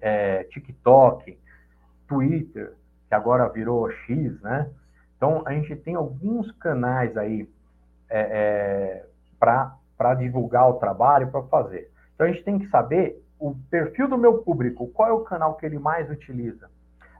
[0.00, 1.38] é, TikTok,
[2.08, 2.74] Twitter,
[3.08, 4.68] que agora virou X, né?
[5.16, 7.48] Então, a gente tem alguns canais aí
[8.08, 9.06] é, é,
[9.38, 11.90] para divulgar o trabalho, para fazer.
[12.14, 15.56] Então, a gente tem que saber o perfil do meu público, qual é o canal
[15.56, 16.70] que ele mais utiliza.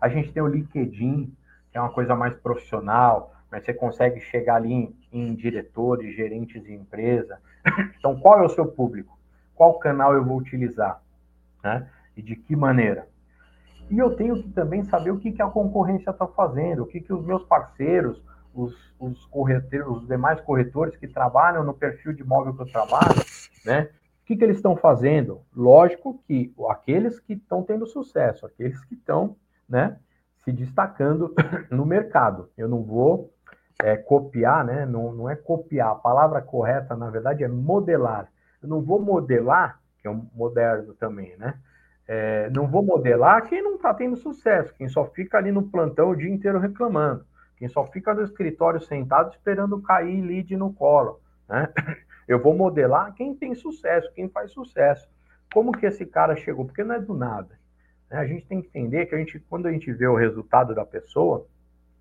[0.01, 1.35] A gente tem o LinkedIn,
[1.71, 6.63] que é uma coisa mais profissional, mas você consegue chegar ali em, em diretores, gerentes
[6.63, 7.39] de empresa.
[7.99, 9.21] Então, qual é o seu público?
[9.61, 11.03] qual canal eu vou utilizar,
[11.63, 11.87] né?
[12.17, 13.07] E de que maneira.
[13.91, 16.99] E eu tenho que também saber o que, que a concorrência está fazendo, o que,
[16.99, 18.25] que os meus parceiros,
[18.55, 19.29] os, os
[19.87, 23.21] os demais corretores que trabalham no perfil de imóvel que eu trabalho,
[23.63, 23.91] né?
[24.23, 25.43] O que, que eles estão fazendo?
[25.55, 29.37] Lógico que aqueles que estão tendo sucesso, aqueles que estão,
[29.69, 29.99] né?
[30.39, 31.35] Se destacando
[31.71, 32.49] no mercado.
[32.57, 33.31] Eu não vou
[33.83, 34.87] é, copiar, né?
[34.87, 35.91] Não, não é copiar.
[35.91, 38.29] A palavra correta, na verdade, é modelar
[38.63, 41.55] eu não vou modelar, que é um moderno também, né?
[42.07, 46.11] É, não vou modelar quem não está tendo sucesso, quem só fica ali no plantão
[46.11, 47.25] o dia inteiro reclamando,
[47.57, 51.21] quem só fica no escritório sentado esperando cair lead no colo.
[51.49, 51.73] Né?
[52.27, 55.09] Eu vou modelar quem tem sucesso, quem faz sucesso.
[55.53, 56.65] Como que esse cara chegou?
[56.65, 57.59] Porque não é do nada.
[58.11, 58.19] Né?
[58.19, 60.85] A gente tem que entender que a gente, quando a gente vê o resultado da
[60.85, 61.47] pessoa,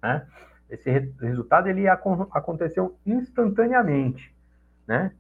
[0.02, 0.26] né?
[0.70, 0.90] Esse
[1.22, 4.34] resultado ele aconteceu instantaneamente.
[4.88, 5.12] Né?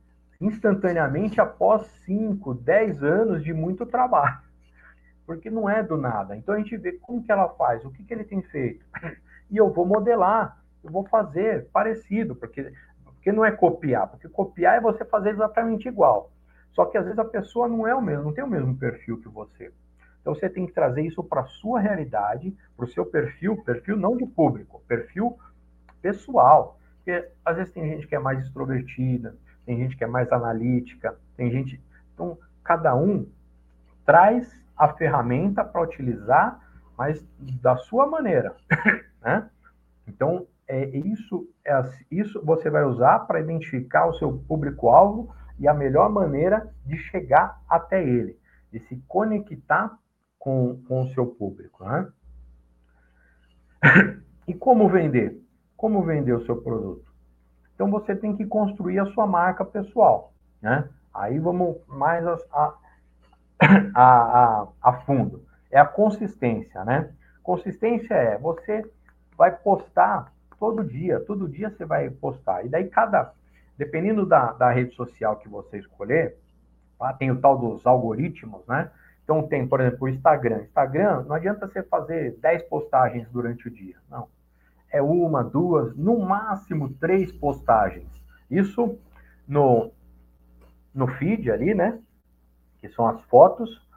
[0.41, 4.39] instantaneamente após 5, 10 anos de muito trabalho.
[5.25, 6.35] Porque não é do nada.
[6.35, 8.85] Então a gente vê como que ela faz, o que, que ele tem feito.
[9.51, 12.71] E eu vou modelar, eu vou fazer parecido, porque,
[13.03, 16.31] porque não é copiar, porque copiar é você fazer exatamente igual.
[16.71, 19.19] Só que às vezes a pessoa não é o mesmo, não tem o mesmo perfil
[19.19, 19.71] que você.
[20.21, 23.97] Então você tem que trazer isso para a sua realidade, para o seu perfil, perfil
[23.97, 25.37] não de público, perfil
[26.01, 26.79] pessoal.
[26.97, 31.17] Porque às vezes tem gente que é mais extrovertida, tem gente que é mais analítica,
[31.35, 31.81] tem gente.
[32.13, 33.27] Então, cada um
[34.05, 36.59] traz a ferramenta para utilizar,
[36.97, 37.23] mas
[37.61, 38.55] da sua maneira,
[39.21, 39.49] né?
[40.07, 45.73] Então, é isso, é isso você vai usar para identificar o seu público-alvo e a
[45.73, 48.37] melhor maneira de chegar até ele,
[48.71, 49.97] de se conectar
[50.49, 52.07] com, com o seu público, né?
[54.47, 55.39] E como vender?
[55.77, 57.05] Como vender o seu produto?
[57.75, 60.89] Então você tem que construir a sua marca pessoal, né?
[61.13, 62.73] Aí vamos mais a,
[63.93, 65.45] a, a, a fundo.
[65.69, 67.13] É a consistência, né?
[67.43, 68.83] Consistência é você
[69.37, 72.65] vai postar todo dia, todo dia você vai postar.
[72.65, 73.31] E daí cada,
[73.77, 76.35] dependendo da, da rede social que você escolher,
[76.99, 77.13] Tá?
[77.13, 78.91] Tem o tal dos algoritmos, né?
[79.29, 80.63] Então tem, por exemplo, o Instagram.
[80.63, 83.95] Instagram, não adianta você fazer 10 postagens durante o dia.
[84.09, 84.27] Não.
[84.91, 88.09] É uma, duas, no máximo três postagens.
[88.49, 88.97] Isso
[89.47, 89.91] no,
[90.91, 91.99] no feed ali, né?
[92.79, 93.87] Que são as fotos,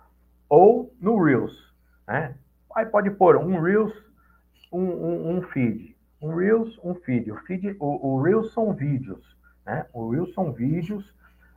[0.50, 1.74] ou no Reels,
[2.06, 2.34] né?
[2.76, 3.94] Aí pode pôr um Reels,
[4.70, 5.96] um, um, um feed.
[6.20, 7.32] Um Reels, um feed.
[7.32, 9.86] O, feed o, o Reels são vídeos, né?
[9.94, 11.10] O Reels são vídeos,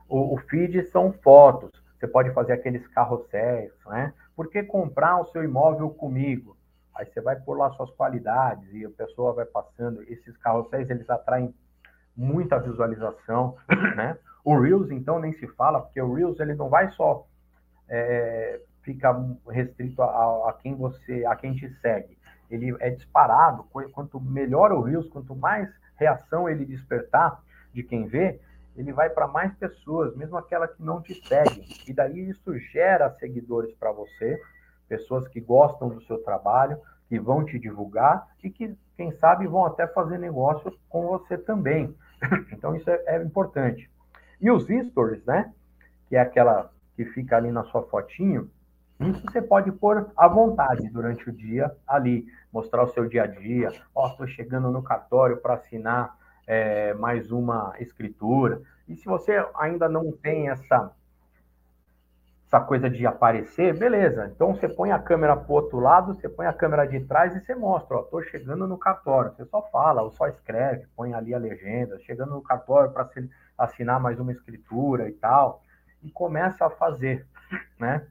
[0.08, 1.84] o, o feed são fotos.
[1.98, 4.12] Você pode fazer aqueles carrosséis, né?
[4.34, 6.56] Por que comprar o seu imóvel comigo?
[6.94, 10.02] Aí você vai por lá suas qualidades e a pessoa vai passando.
[10.02, 11.54] Esses carrosséis, eles atraem
[12.16, 13.56] muita visualização,
[13.96, 14.18] né?
[14.44, 17.26] O Reels, então, nem se fala, porque o Reels, ele não vai só
[17.88, 22.16] é, ficar restrito a, a, quem você, a quem te segue.
[22.50, 23.64] Ele é disparado.
[23.92, 27.42] Quanto melhor o Reels, quanto mais reação ele despertar
[27.74, 28.40] de quem vê,
[28.76, 31.66] ele vai para mais pessoas, mesmo aquela que não te segue.
[31.88, 34.40] E daí isso gera seguidores para você,
[34.88, 39.64] pessoas que gostam do seu trabalho, que vão te divulgar e que, quem sabe, vão
[39.64, 41.94] até fazer negócio com você também.
[42.52, 43.90] Então isso é, é importante.
[44.40, 45.52] E os stories, né?
[46.08, 48.50] Que é aquela que fica ali na sua fotinho,
[48.98, 53.26] isso você pode pôr à vontade durante o dia ali, mostrar o seu dia a
[53.26, 53.70] dia.
[53.94, 56.16] Ó, oh, estou chegando no cartório para assinar
[56.46, 58.62] é, mais uma escritura.
[58.88, 60.92] E se você ainda não tem essa,
[62.46, 64.30] essa coisa de aparecer, beleza.
[64.34, 67.34] Então você põe a câmera para o outro lado, você põe a câmera de trás
[67.34, 69.32] e você mostra, estou chegando no cartório.
[69.32, 73.10] Você só fala, ou só escreve, põe ali a legenda, chegando no cartório para
[73.58, 75.62] assinar mais uma escritura e tal.
[76.02, 77.26] E começa a fazer,
[77.78, 78.06] né?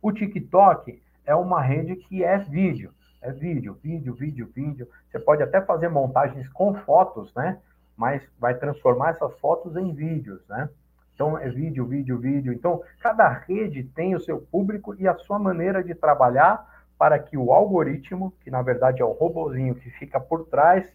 [0.00, 2.92] O TikTok é uma rede que é vídeo
[3.22, 4.88] é vídeo, vídeo, vídeo, vídeo.
[5.08, 7.58] Você pode até fazer montagens com fotos, né?
[7.96, 10.68] Mas vai transformar essas fotos em vídeos, né?
[11.14, 12.52] Então é vídeo, vídeo, vídeo.
[12.52, 17.36] Então cada rede tem o seu público e a sua maneira de trabalhar para que
[17.36, 20.86] o algoritmo, que na verdade é o robozinho que fica por trás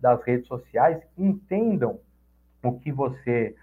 [0.00, 2.00] das redes sociais, entendam
[2.62, 3.54] o que você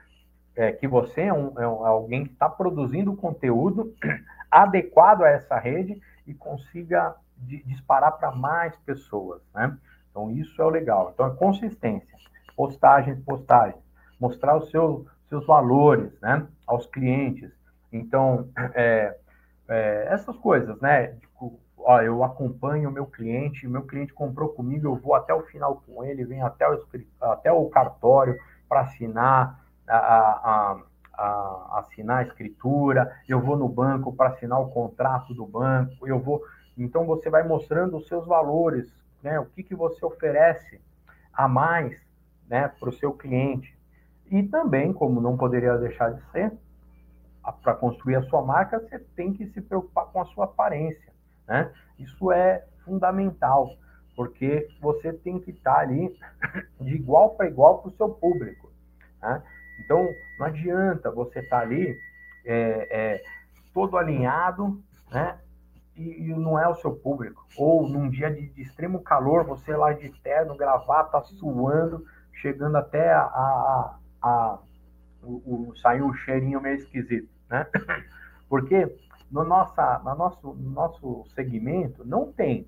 [0.56, 3.94] é, que você é, um, é um, alguém que está produzindo conteúdo
[4.50, 9.78] adequado a essa rede e consiga de disparar para mais pessoas, né?
[10.10, 11.12] Então, isso é o legal.
[11.14, 12.18] Então, a consistência,
[12.56, 13.82] postagens, postagens,
[14.20, 17.52] mostrar os seus, seus valores, né, aos clientes.
[17.94, 19.16] Então, é,
[19.68, 21.08] é, essas coisas, né?
[21.14, 25.44] Tipo, ó, eu acompanho o meu cliente, meu cliente comprou comigo, eu vou até o
[25.44, 26.84] final com ele, venho até o,
[27.22, 30.78] até o cartório para assinar a, a,
[31.14, 36.20] a, assinar a escritura, eu vou no banco para assinar o contrato do banco, eu
[36.20, 36.42] vou
[36.84, 38.92] então você vai mostrando os seus valores,
[39.24, 39.40] né?
[39.40, 40.80] O que, que você oferece
[41.34, 41.96] a mais,
[42.50, 43.78] né, para o seu cliente.
[44.30, 46.52] E também, como não poderia deixar de ser,
[47.62, 51.14] para construir a sua marca, você tem que se preocupar com a sua aparência,
[51.48, 51.72] né?
[51.98, 53.70] Isso é fundamental,
[54.16, 56.18] porque você tem que estar ali
[56.82, 58.72] de igual para igual para o seu público.
[59.22, 59.42] Né?
[59.84, 60.10] Então,
[60.40, 61.98] não adianta você estar ali
[62.46, 63.24] é, é,
[63.74, 65.40] todo alinhado, né?
[65.98, 67.46] E, e, não é o seu público.
[67.58, 73.12] Ou num dia de, de, extremo calor, você lá de terno, gravata, suando, chegando até
[73.12, 74.60] a, a, a
[75.24, 77.66] o, o, saiu um cheirinho meio esquisito, né?
[78.48, 78.96] Porque
[79.32, 82.68] no, nossa, no nosso, no nosso segmento não tem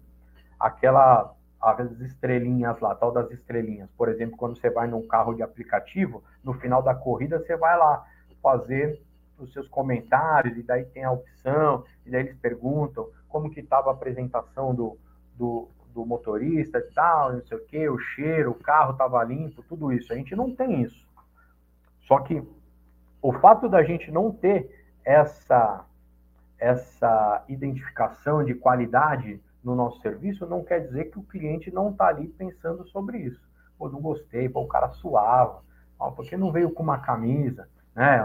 [0.60, 3.90] aquela as estrelinhas lá, tal das estrelinhas.
[3.98, 7.78] Por exemplo, quando você vai num carro de aplicativo, no final da corrida você vai
[7.78, 8.06] lá
[8.42, 9.02] fazer
[9.38, 13.90] os seus comentários e daí tem a opção e daí eles perguntam como que estava
[13.90, 14.98] a apresentação do,
[15.36, 19.64] do, do, motorista e tal, não sei o que, o cheiro, o carro estava limpo,
[19.64, 20.12] tudo isso.
[20.12, 21.08] A gente não tem isso.
[22.02, 22.44] Só que
[23.22, 25.86] o fato da gente não ter essa,
[26.58, 32.08] essa identificação de qualidade no nosso serviço não quer dizer que o cliente não está
[32.08, 33.48] ali pensando sobre isso.
[33.78, 35.62] Pô, não gostei, pô, o cara suava,
[35.98, 37.70] pô, porque não veio com uma camisa,
[38.00, 38.22] né?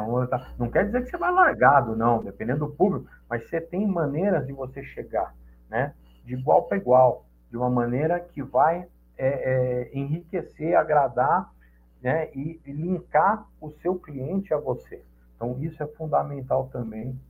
[0.56, 4.46] Não quer dizer que você vai largado, não, dependendo do público, mas você tem maneiras
[4.46, 5.34] de você chegar,
[5.68, 5.92] né?
[6.24, 8.86] De igual para igual, de uma maneira que vai
[9.18, 11.52] é, é, enriquecer, agradar,
[12.00, 12.30] né?
[12.36, 15.04] E, e linkar o seu cliente a você.
[15.34, 17.20] Então, isso é fundamental também,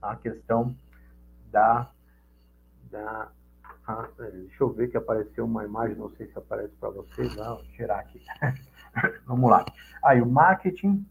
[0.00, 0.76] a questão
[1.50, 1.90] da.
[2.92, 3.28] da
[3.88, 7.56] ah, deixa eu ver que apareceu uma imagem, não sei se aparece para vocês, não,
[7.56, 8.22] vou tirar aqui.
[9.26, 9.64] Vamos lá.
[10.04, 11.04] Aí, o marketing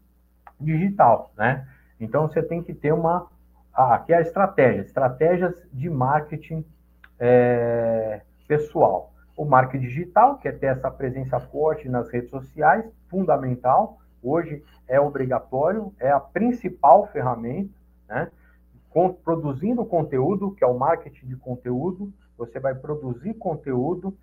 [0.62, 1.66] digital, né?
[2.00, 3.28] Então você tem que ter uma.
[3.72, 6.64] Ah, aqui é a estratégia, estratégias de marketing
[7.18, 9.12] é, pessoal.
[9.36, 15.00] O marketing digital, que é ter essa presença forte nas redes sociais, fundamental, hoje é
[15.00, 17.72] obrigatório, é a principal ferramenta,
[18.08, 18.30] né?
[18.90, 24.14] Com, produzindo conteúdo, que é o marketing de conteúdo, você vai produzir conteúdo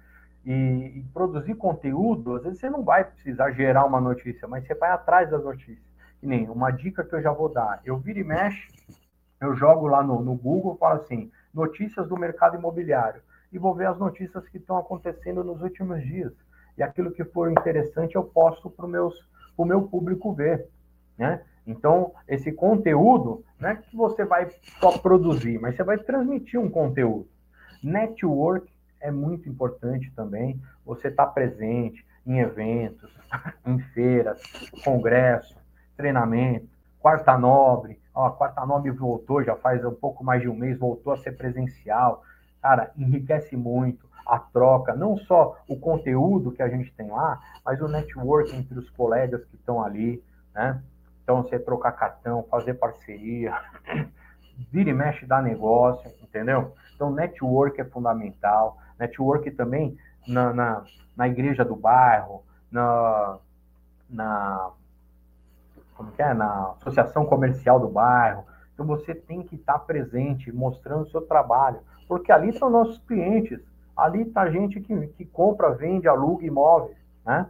[0.45, 4.75] e, e, produzir conteúdo, às vezes você não vai precisar gerar uma notícia, mas você
[4.75, 5.88] vai atrás das notícias.
[6.22, 8.67] E nem uma dica que eu já vou dar, eu viro e mexe,
[9.39, 13.88] eu jogo lá no, no Google, falo assim, notícias do mercado imobiliário, e vou ver
[13.88, 16.34] as notícias que estão acontecendo nos últimos dias.
[16.78, 20.67] E aquilo que for interessante eu posto para o meu público ver,
[21.17, 21.41] né?
[21.65, 24.49] Então, esse conteúdo, não é que você vai
[24.80, 27.28] só produzir, mas você vai transmitir um conteúdo.
[27.84, 30.59] Network é muito importante também.
[30.86, 33.11] Você está presente em eventos,
[33.65, 34.41] em feiras,
[34.84, 35.59] congresso,
[36.00, 36.66] treinamento,
[36.97, 38.00] quarta nobre.
[38.16, 41.18] Ó, a quarta nobre voltou, já faz um pouco mais de um mês, voltou a
[41.18, 42.24] ser presencial.
[42.62, 47.82] Cara, enriquece muito a troca, não só o conteúdo que a gente tem lá, mas
[47.82, 50.24] o network entre os colegas que estão ali,
[50.54, 50.82] né?
[51.22, 53.54] Então, você trocar cartão, fazer parceria,
[54.72, 56.74] vira e mexe dar negócio, entendeu?
[56.95, 58.78] Então, network é fundamental.
[58.97, 59.97] Network também
[60.28, 60.84] na, na,
[61.16, 63.38] na igreja do bairro, na,
[64.10, 64.72] na,
[66.00, 66.34] como que é?
[66.34, 68.45] na associação comercial do bairro.
[68.74, 73.60] Então, você tem que estar presente, mostrando o seu trabalho, porque ali estão nossos clientes.
[73.97, 77.50] Ali está gente que, que compra, vende, aluga imóveis, né?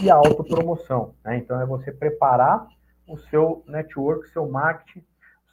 [0.00, 1.36] E a autopromoção, né?
[1.36, 2.66] Então, é você preparar
[3.06, 5.04] o seu network, seu marketing,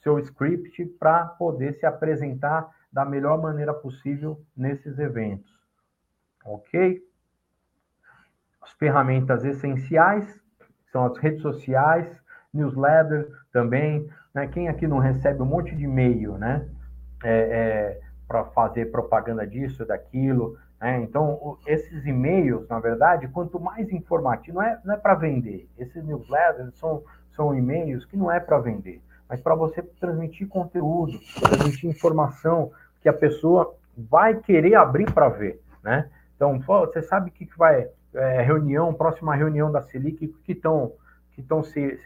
[0.02, 5.54] seu script para poder se apresentar da melhor maneira possível nesses eventos.
[6.44, 7.04] Ok?
[8.60, 10.42] As ferramentas essenciais
[10.92, 12.21] são as redes sociais,
[12.54, 14.08] newsletter também.
[14.34, 14.48] Né?
[14.48, 16.68] Quem aqui não recebe um monte de e-mail, né?
[17.24, 20.58] É, é, para fazer propaganda disso, daquilo.
[20.80, 21.02] Né?
[21.02, 25.70] Então, esses e-mails, na verdade, quanto mais informativo, não é, não é para vender.
[25.78, 27.04] Esses newsletters são,
[27.36, 32.70] são e-mails que não é para vender mas para você transmitir conteúdo, transmitir informação
[33.02, 36.10] que a pessoa vai querer abrir para ver, né?
[36.36, 40.92] Então, você sabe o que, que vai é, reunião, próxima reunião da Selic, que estão
[41.42, 42.00] que estão se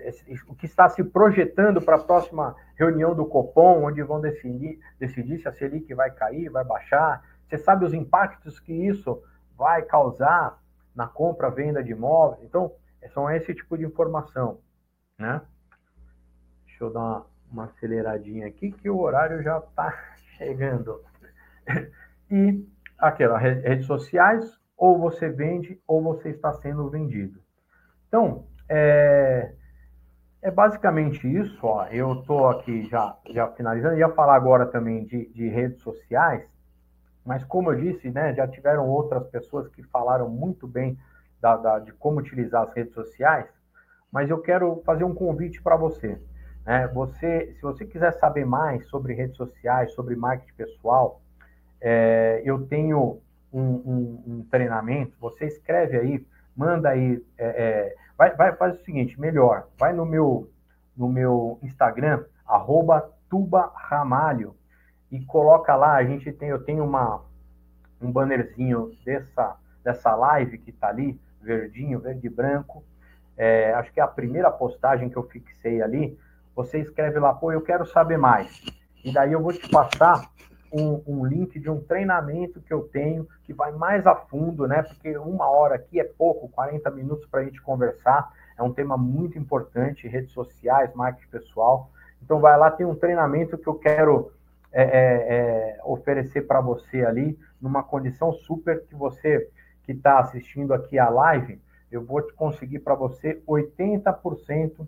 [0.48, 5.48] o que está se projetando para a próxima reunião do Copom, onde vão decidir, se
[5.48, 7.24] a Selic vai cair, vai baixar.
[7.48, 9.22] Você sabe os impactos que isso
[9.58, 10.60] vai causar
[10.96, 12.44] na compra, venda de imóveis.
[12.44, 12.72] Então,
[13.14, 14.60] são esse tipo de informação,
[15.18, 15.42] né?
[16.66, 19.94] Deixa eu dar uma, uma aceleradinha aqui, que o horário já está
[20.38, 21.02] chegando.
[22.30, 22.68] E
[22.98, 27.40] aquela redes sociais, ou você vende, ou você está sendo vendido.
[28.08, 29.54] Então, é,
[30.42, 31.60] é basicamente isso.
[31.64, 31.86] Ó.
[31.88, 36.44] Eu estou aqui já, já finalizando, ia falar agora também de, de redes sociais,
[37.26, 40.98] mas como eu disse, né, já tiveram outras pessoas que falaram muito bem
[41.42, 43.48] da, da, de como utilizar as redes sociais,
[44.12, 46.20] mas eu quero fazer um convite para você.
[46.66, 46.88] Né?
[46.88, 51.22] Você, se você quiser saber mais sobre redes sociais, sobre marketing pessoal,
[51.82, 53.22] é, eu tenho
[53.54, 55.16] um, um, um, treinamento.
[55.20, 60.06] Você escreve aí, manda aí, é, é, vai, vai faz o seguinte, melhor, vai no
[60.06, 60.50] meu
[60.96, 62.24] no meu Instagram
[63.30, 64.56] @tuba_ramalho
[65.12, 65.96] e coloca lá.
[65.96, 67.22] A gente tem, eu tenho uma
[68.02, 72.84] um bannerzinho dessa dessa live que está ali, verdinho, verde e branco.
[73.38, 76.18] É, acho que é a primeira postagem que eu fixei ali
[76.56, 78.64] você escreve lá, pô, eu quero saber mais.
[79.04, 80.26] E daí eu vou te passar
[80.78, 84.84] um, um, link de um treinamento que eu tenho que vai mais a fundo, né?
[84.84, 88.32] Porque uma hora aqui é pouco, 40 minutos para a gente conversar.
[88.58, 91.90] É um tema muito importante, redes sociais, marketing pessoal.
[92.22, 94.32] Então vai lá, tem um treinamento que eu quero
[94.72, 99.50] é, é, é, oferecer para você ali, numa condição super que você
[99.84, 101.62] que está assistindo aqui a live,
[101.92, 104.86] eu vou te conseguir para você 80%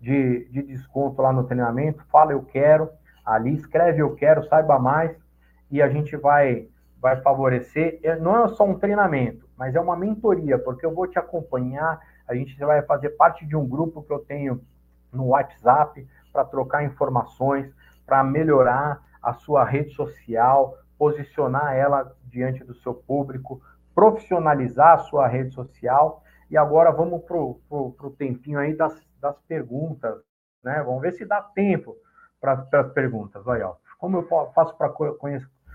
[0.00, 2.90] de, de desconto lá no treinamento, fala eu quero,
[3.24, 5.16] ali escreve eu quero, saiba mais,
[5.70, 6.68] e a gente vai,
[7.00, 8.00] vai favorecer.
[8.02, 12.00] É, não é só um treinamento, mas é uma mentoria, porque eu vou te acompanhar,
[12.26, 14.60] a gente vai fazer parte de um grupo que eu tenho
[15.12, 17.72] no WhatsApp para trocar informações,
[18.06, 23.60] para melhorar a sua rede social, posicionar ela diante do seu público,
[23.94, 26.22] profissionalizar a sua rede social.
[26.50, 30.18] E agora vamos para o tempinho aí das das perguntas,
[30.64, 30.82] né?
[30.82, 31.96] Vamos ver se dá tempo
[32.40, 33.46] para as perguntas.
[33.46, 34.88] Olha, ó, como eu faço para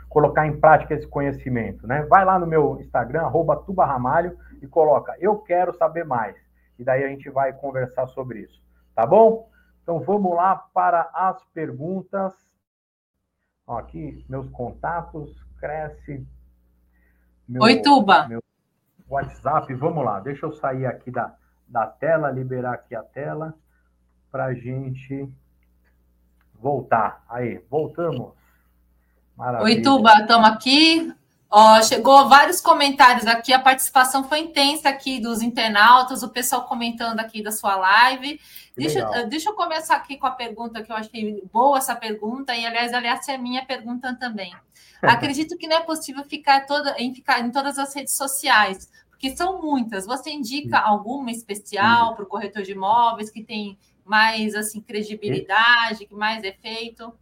[0.09, 2.03] colocar em prática esse conhecimento, né?
[2.03, 6.35] Vai lá no meu Instagram, arroba tubarramalho, e coloca, eu quero saber mais.
[6.77, 8.61] E daí a gente vai conversar sobre isso,
[8.93, 9.49] tá bom?
[9.83, 12.33] Então vamos lá para as perguntas.
[13.67, 16.25] Ó, aqui, meus contatos, cresce.
[17.47, 18.27] Meu, Oi, Tuba.
[18.27, 18.43] Meu
[19.07, 21.35] WhatsApp, vamos lá, deixa eu sair aqui da,
[21.67, 23.53] da tela, liberar aqui a tela
[24.31, 25.29] para a gente
[26.53, 27.23] voltar.
[27.29, 28.33] Aí, voltamos.
[29.37, 29.75] Maravilha.
[29.75, 31.13] Oi, Tuba, estamos aqui.
[31.49, 37.19] Ó, chegou vários comentários aqui, a participação foi intensa aqui dos internautas, o pessoal comentando
[37.19, 38.39] aqui da sua live.
[38.75, 42.65] Deixa, deixa eu começar aqui com a pergunta que eu achei boa essa pergunta, e
[42.65, 44.53] aliás, aliás, é a minha pergunta também.
[45.01, 49.35] Acredito que não é possível ficar toda, em ficar em todas as redes sociais, porque
[49.35, 50.05] são muitas.
[50.05, 56.13] Você indica alguma especial para o corretor de imóveis que tem mais assim credibilidade, que
[56.13, 57.13] mais efeito?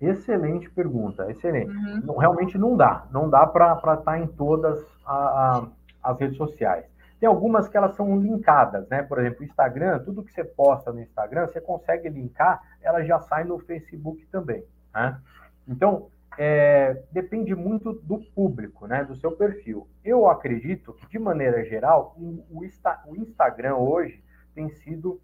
[0.00, 1.70] Excelente pergunta, excelente.
[1.70, 2.00] Uhum.
[2.04, 6.36] Não, realmente não dá, não dá para estar tá em todas a, a, as redes
[6.38, 6.86] sociais.
[7.18, 9.02] Tem algumas que elas são linkadas, né?
[9.02, 13.20] Por exemplo, o Instagram, tudo que você posta no Instagram, você consegue linkar, ela já
[13.20, 15.20] sai no Facebook também, né?
[15.68, 19.04] Então, é, depende muito do público, né?
[19.04, 19.86] Do seu perfil.
[20.02, 24.24] Eu acredito que, de maneira geral, o, o, Insta, o Instagram hoje
[24.54, 25.20] tem sido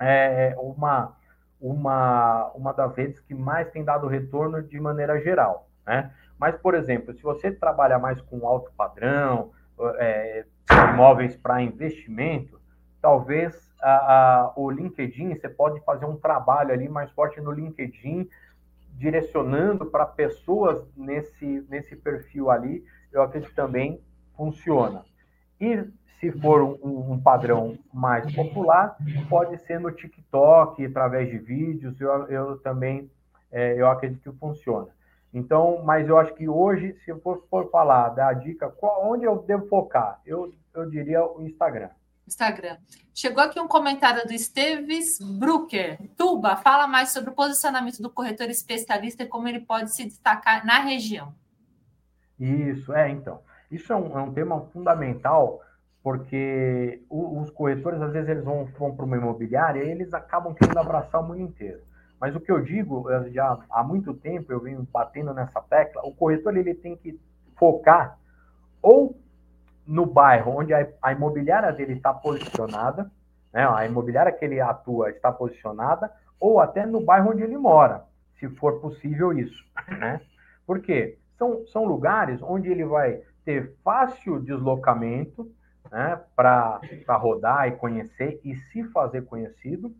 [0.00, 1.14] é, uma
[1.64, 5.68] uma, uma das redes que mais tem dado retorno de maneira geral.
[5.86, 6.12] Né?
[6.38, 9.50] Mas, por exemplo, se você trabalha mais com alto padrão,
[9.96, 10.44] é,
[10.92, 12.60] imóveis para investimento,
[13.00, 18.28] talvez a, a, o LinkedIn, você pode fazer um trabalho ali mais forte no LinkedIn,
[18.92, 24.02] direcionando para pessoas nesse, nesse perfil ali, eu acredito que também
[24.36, 25.02] funciona.
[25.58, 25.82] E
[26.24, 28.96] se for um, um, padrão mais popular,
[29.28, 33.10] pode ser no TikTok, através de vídeos, eu, eu também
[33.52, 34.88] é, eu acredito que funciona.
[35.34, 39.24] Então, mas eu acho que hoje, se eu for, for falar da dica, qual, onde
[39.24, 40.20] eu devo focar?
[40.24, 41.90] Eu, eu diria o Instagram.
[42.26, 42.78] Instagram.
[43.12, 45.98] Chegou aqui um comentário do Esteves Brucker.
[46.16, 50.64] Tuba, fala mais sobre o posicionamento do corretor especialista e como ele pode se destacar
[50.64, 51.34] na região.
[52.40, 53.40] Isso, é, então.
[53.70, 55.60] Isso é um, é um tema fundamental
[56.04, 60.78] porque os corretores, às vezes, eles vão, vão para uma imobiliária e eles acabam querendo
[60.78, 61.80] abraçar o mundo inteiro.
[62.20, 66.02] Mas o que eu digo, eu já há muito tempo eu venho batendo nessa tecla,
[66.04, 67.18] o corretor ele tem que
[67.58, 68.18] focar
[68.82, 69.18] ou
[69.86, 73.10] no bairro onde a, a imobiliária dele está posicionada,
[73.50, 78.04] né, a imobiliária que ele atua está posicionada, ou até no bairro onde ele mora,
[78.38, 79.64] se for possível isso.
[79.88, 80.20] Né?
[80.66, 81.18] Por quê?
[81.38, 85.50] São, são lugares onde ele vai ter fácil deslocamento,
[85.94, 86.80] né, para
[87.10, 89.94] rodar e conhecer e se fazer conhecido.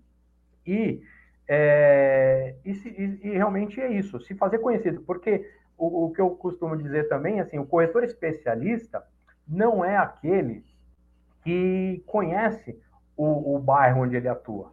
[0.66, 1.00] E,
[1.46, 6.20] é, e, se, e, e, realmente é isso, se fazer conhecido, porque o, o, que
[6.20, 9.04] eu costumo dizer também, assim, o corretor especialista
[9.46, 10.64] não é aquele
[11.44, 12.76] que conhece
[13.16, 14.72] o, o bairro onde ele atua.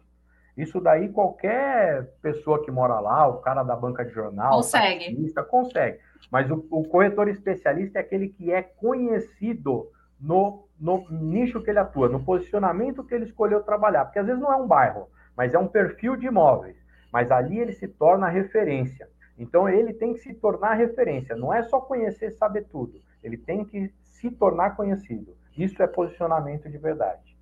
[0.56, 5.14] Isso daí qualquer pessoa que mora lá, o cara da banca de jornal, consegue,
[5.44, 6.00] consegue.
[6.32, 9.88] Mas o, o corretor especialista é aquele que é conhecido
[10.20, 14.04] no, no nicho que ele atua, no posicionamento que ele escolheu trabalhar.
[14.04, 16.76] Porque às vezes não é um bairro, mas é um perfil de imóveis.
[17.12, 19.08] Mas ali ele se torna referência.
[19.38, 21.36] Então ele tem que se tornar referência.
[21.36, 23.00] Não é só conhecer e saber tudo.
[23.22, 25.36] Ele tem que se tornar conhecido.
[25.56, 27.32] Isso é posicionamento de verdade.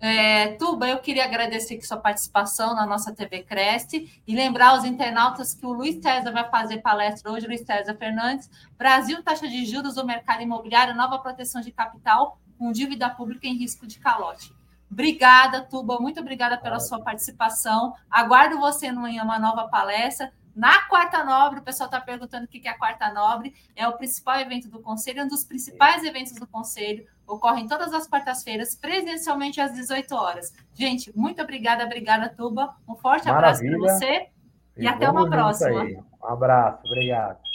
[0.00, 5.54] É, Tuba, eu queria agradecer sua participação na nossa TV Cresce e lembrar aos internautas
[5.54, 9.94] que o Luiz César vai fazer palestra hoje, Luiz César Fernandes, Brasil, taxa de juros
[9.94, 14.54] do mercado imobiliário, nova proteção de capital com dívida pública em risco de calote.
[14.90, 17.94] Obrigada, Tuba, muito obrigada pela sua participação.
[18.10, 20.32] Aguardo você numa nova palestra.
[20.54, 23.54] Na Quarta Nobre, o pessoal está perguntando o que é a Quarta Nobre.
[23.74, 28.06] É o principal evento do Conselho, um dos principais eventos do Conselho ocorrem todas as
[28.06, 30.54] quartas-feiras, presencialmente às 18 horas.
[30.72, 32.74] Gente, muito obrigada, obrigada, Tuba.
[32.88, 33.76] Um forte Maravilha.
[33.76, 34.28] abraço para você
[34.76, 35.82] e, e até uma próxima.
[35.82, 37.45] Um abraço, obrigado.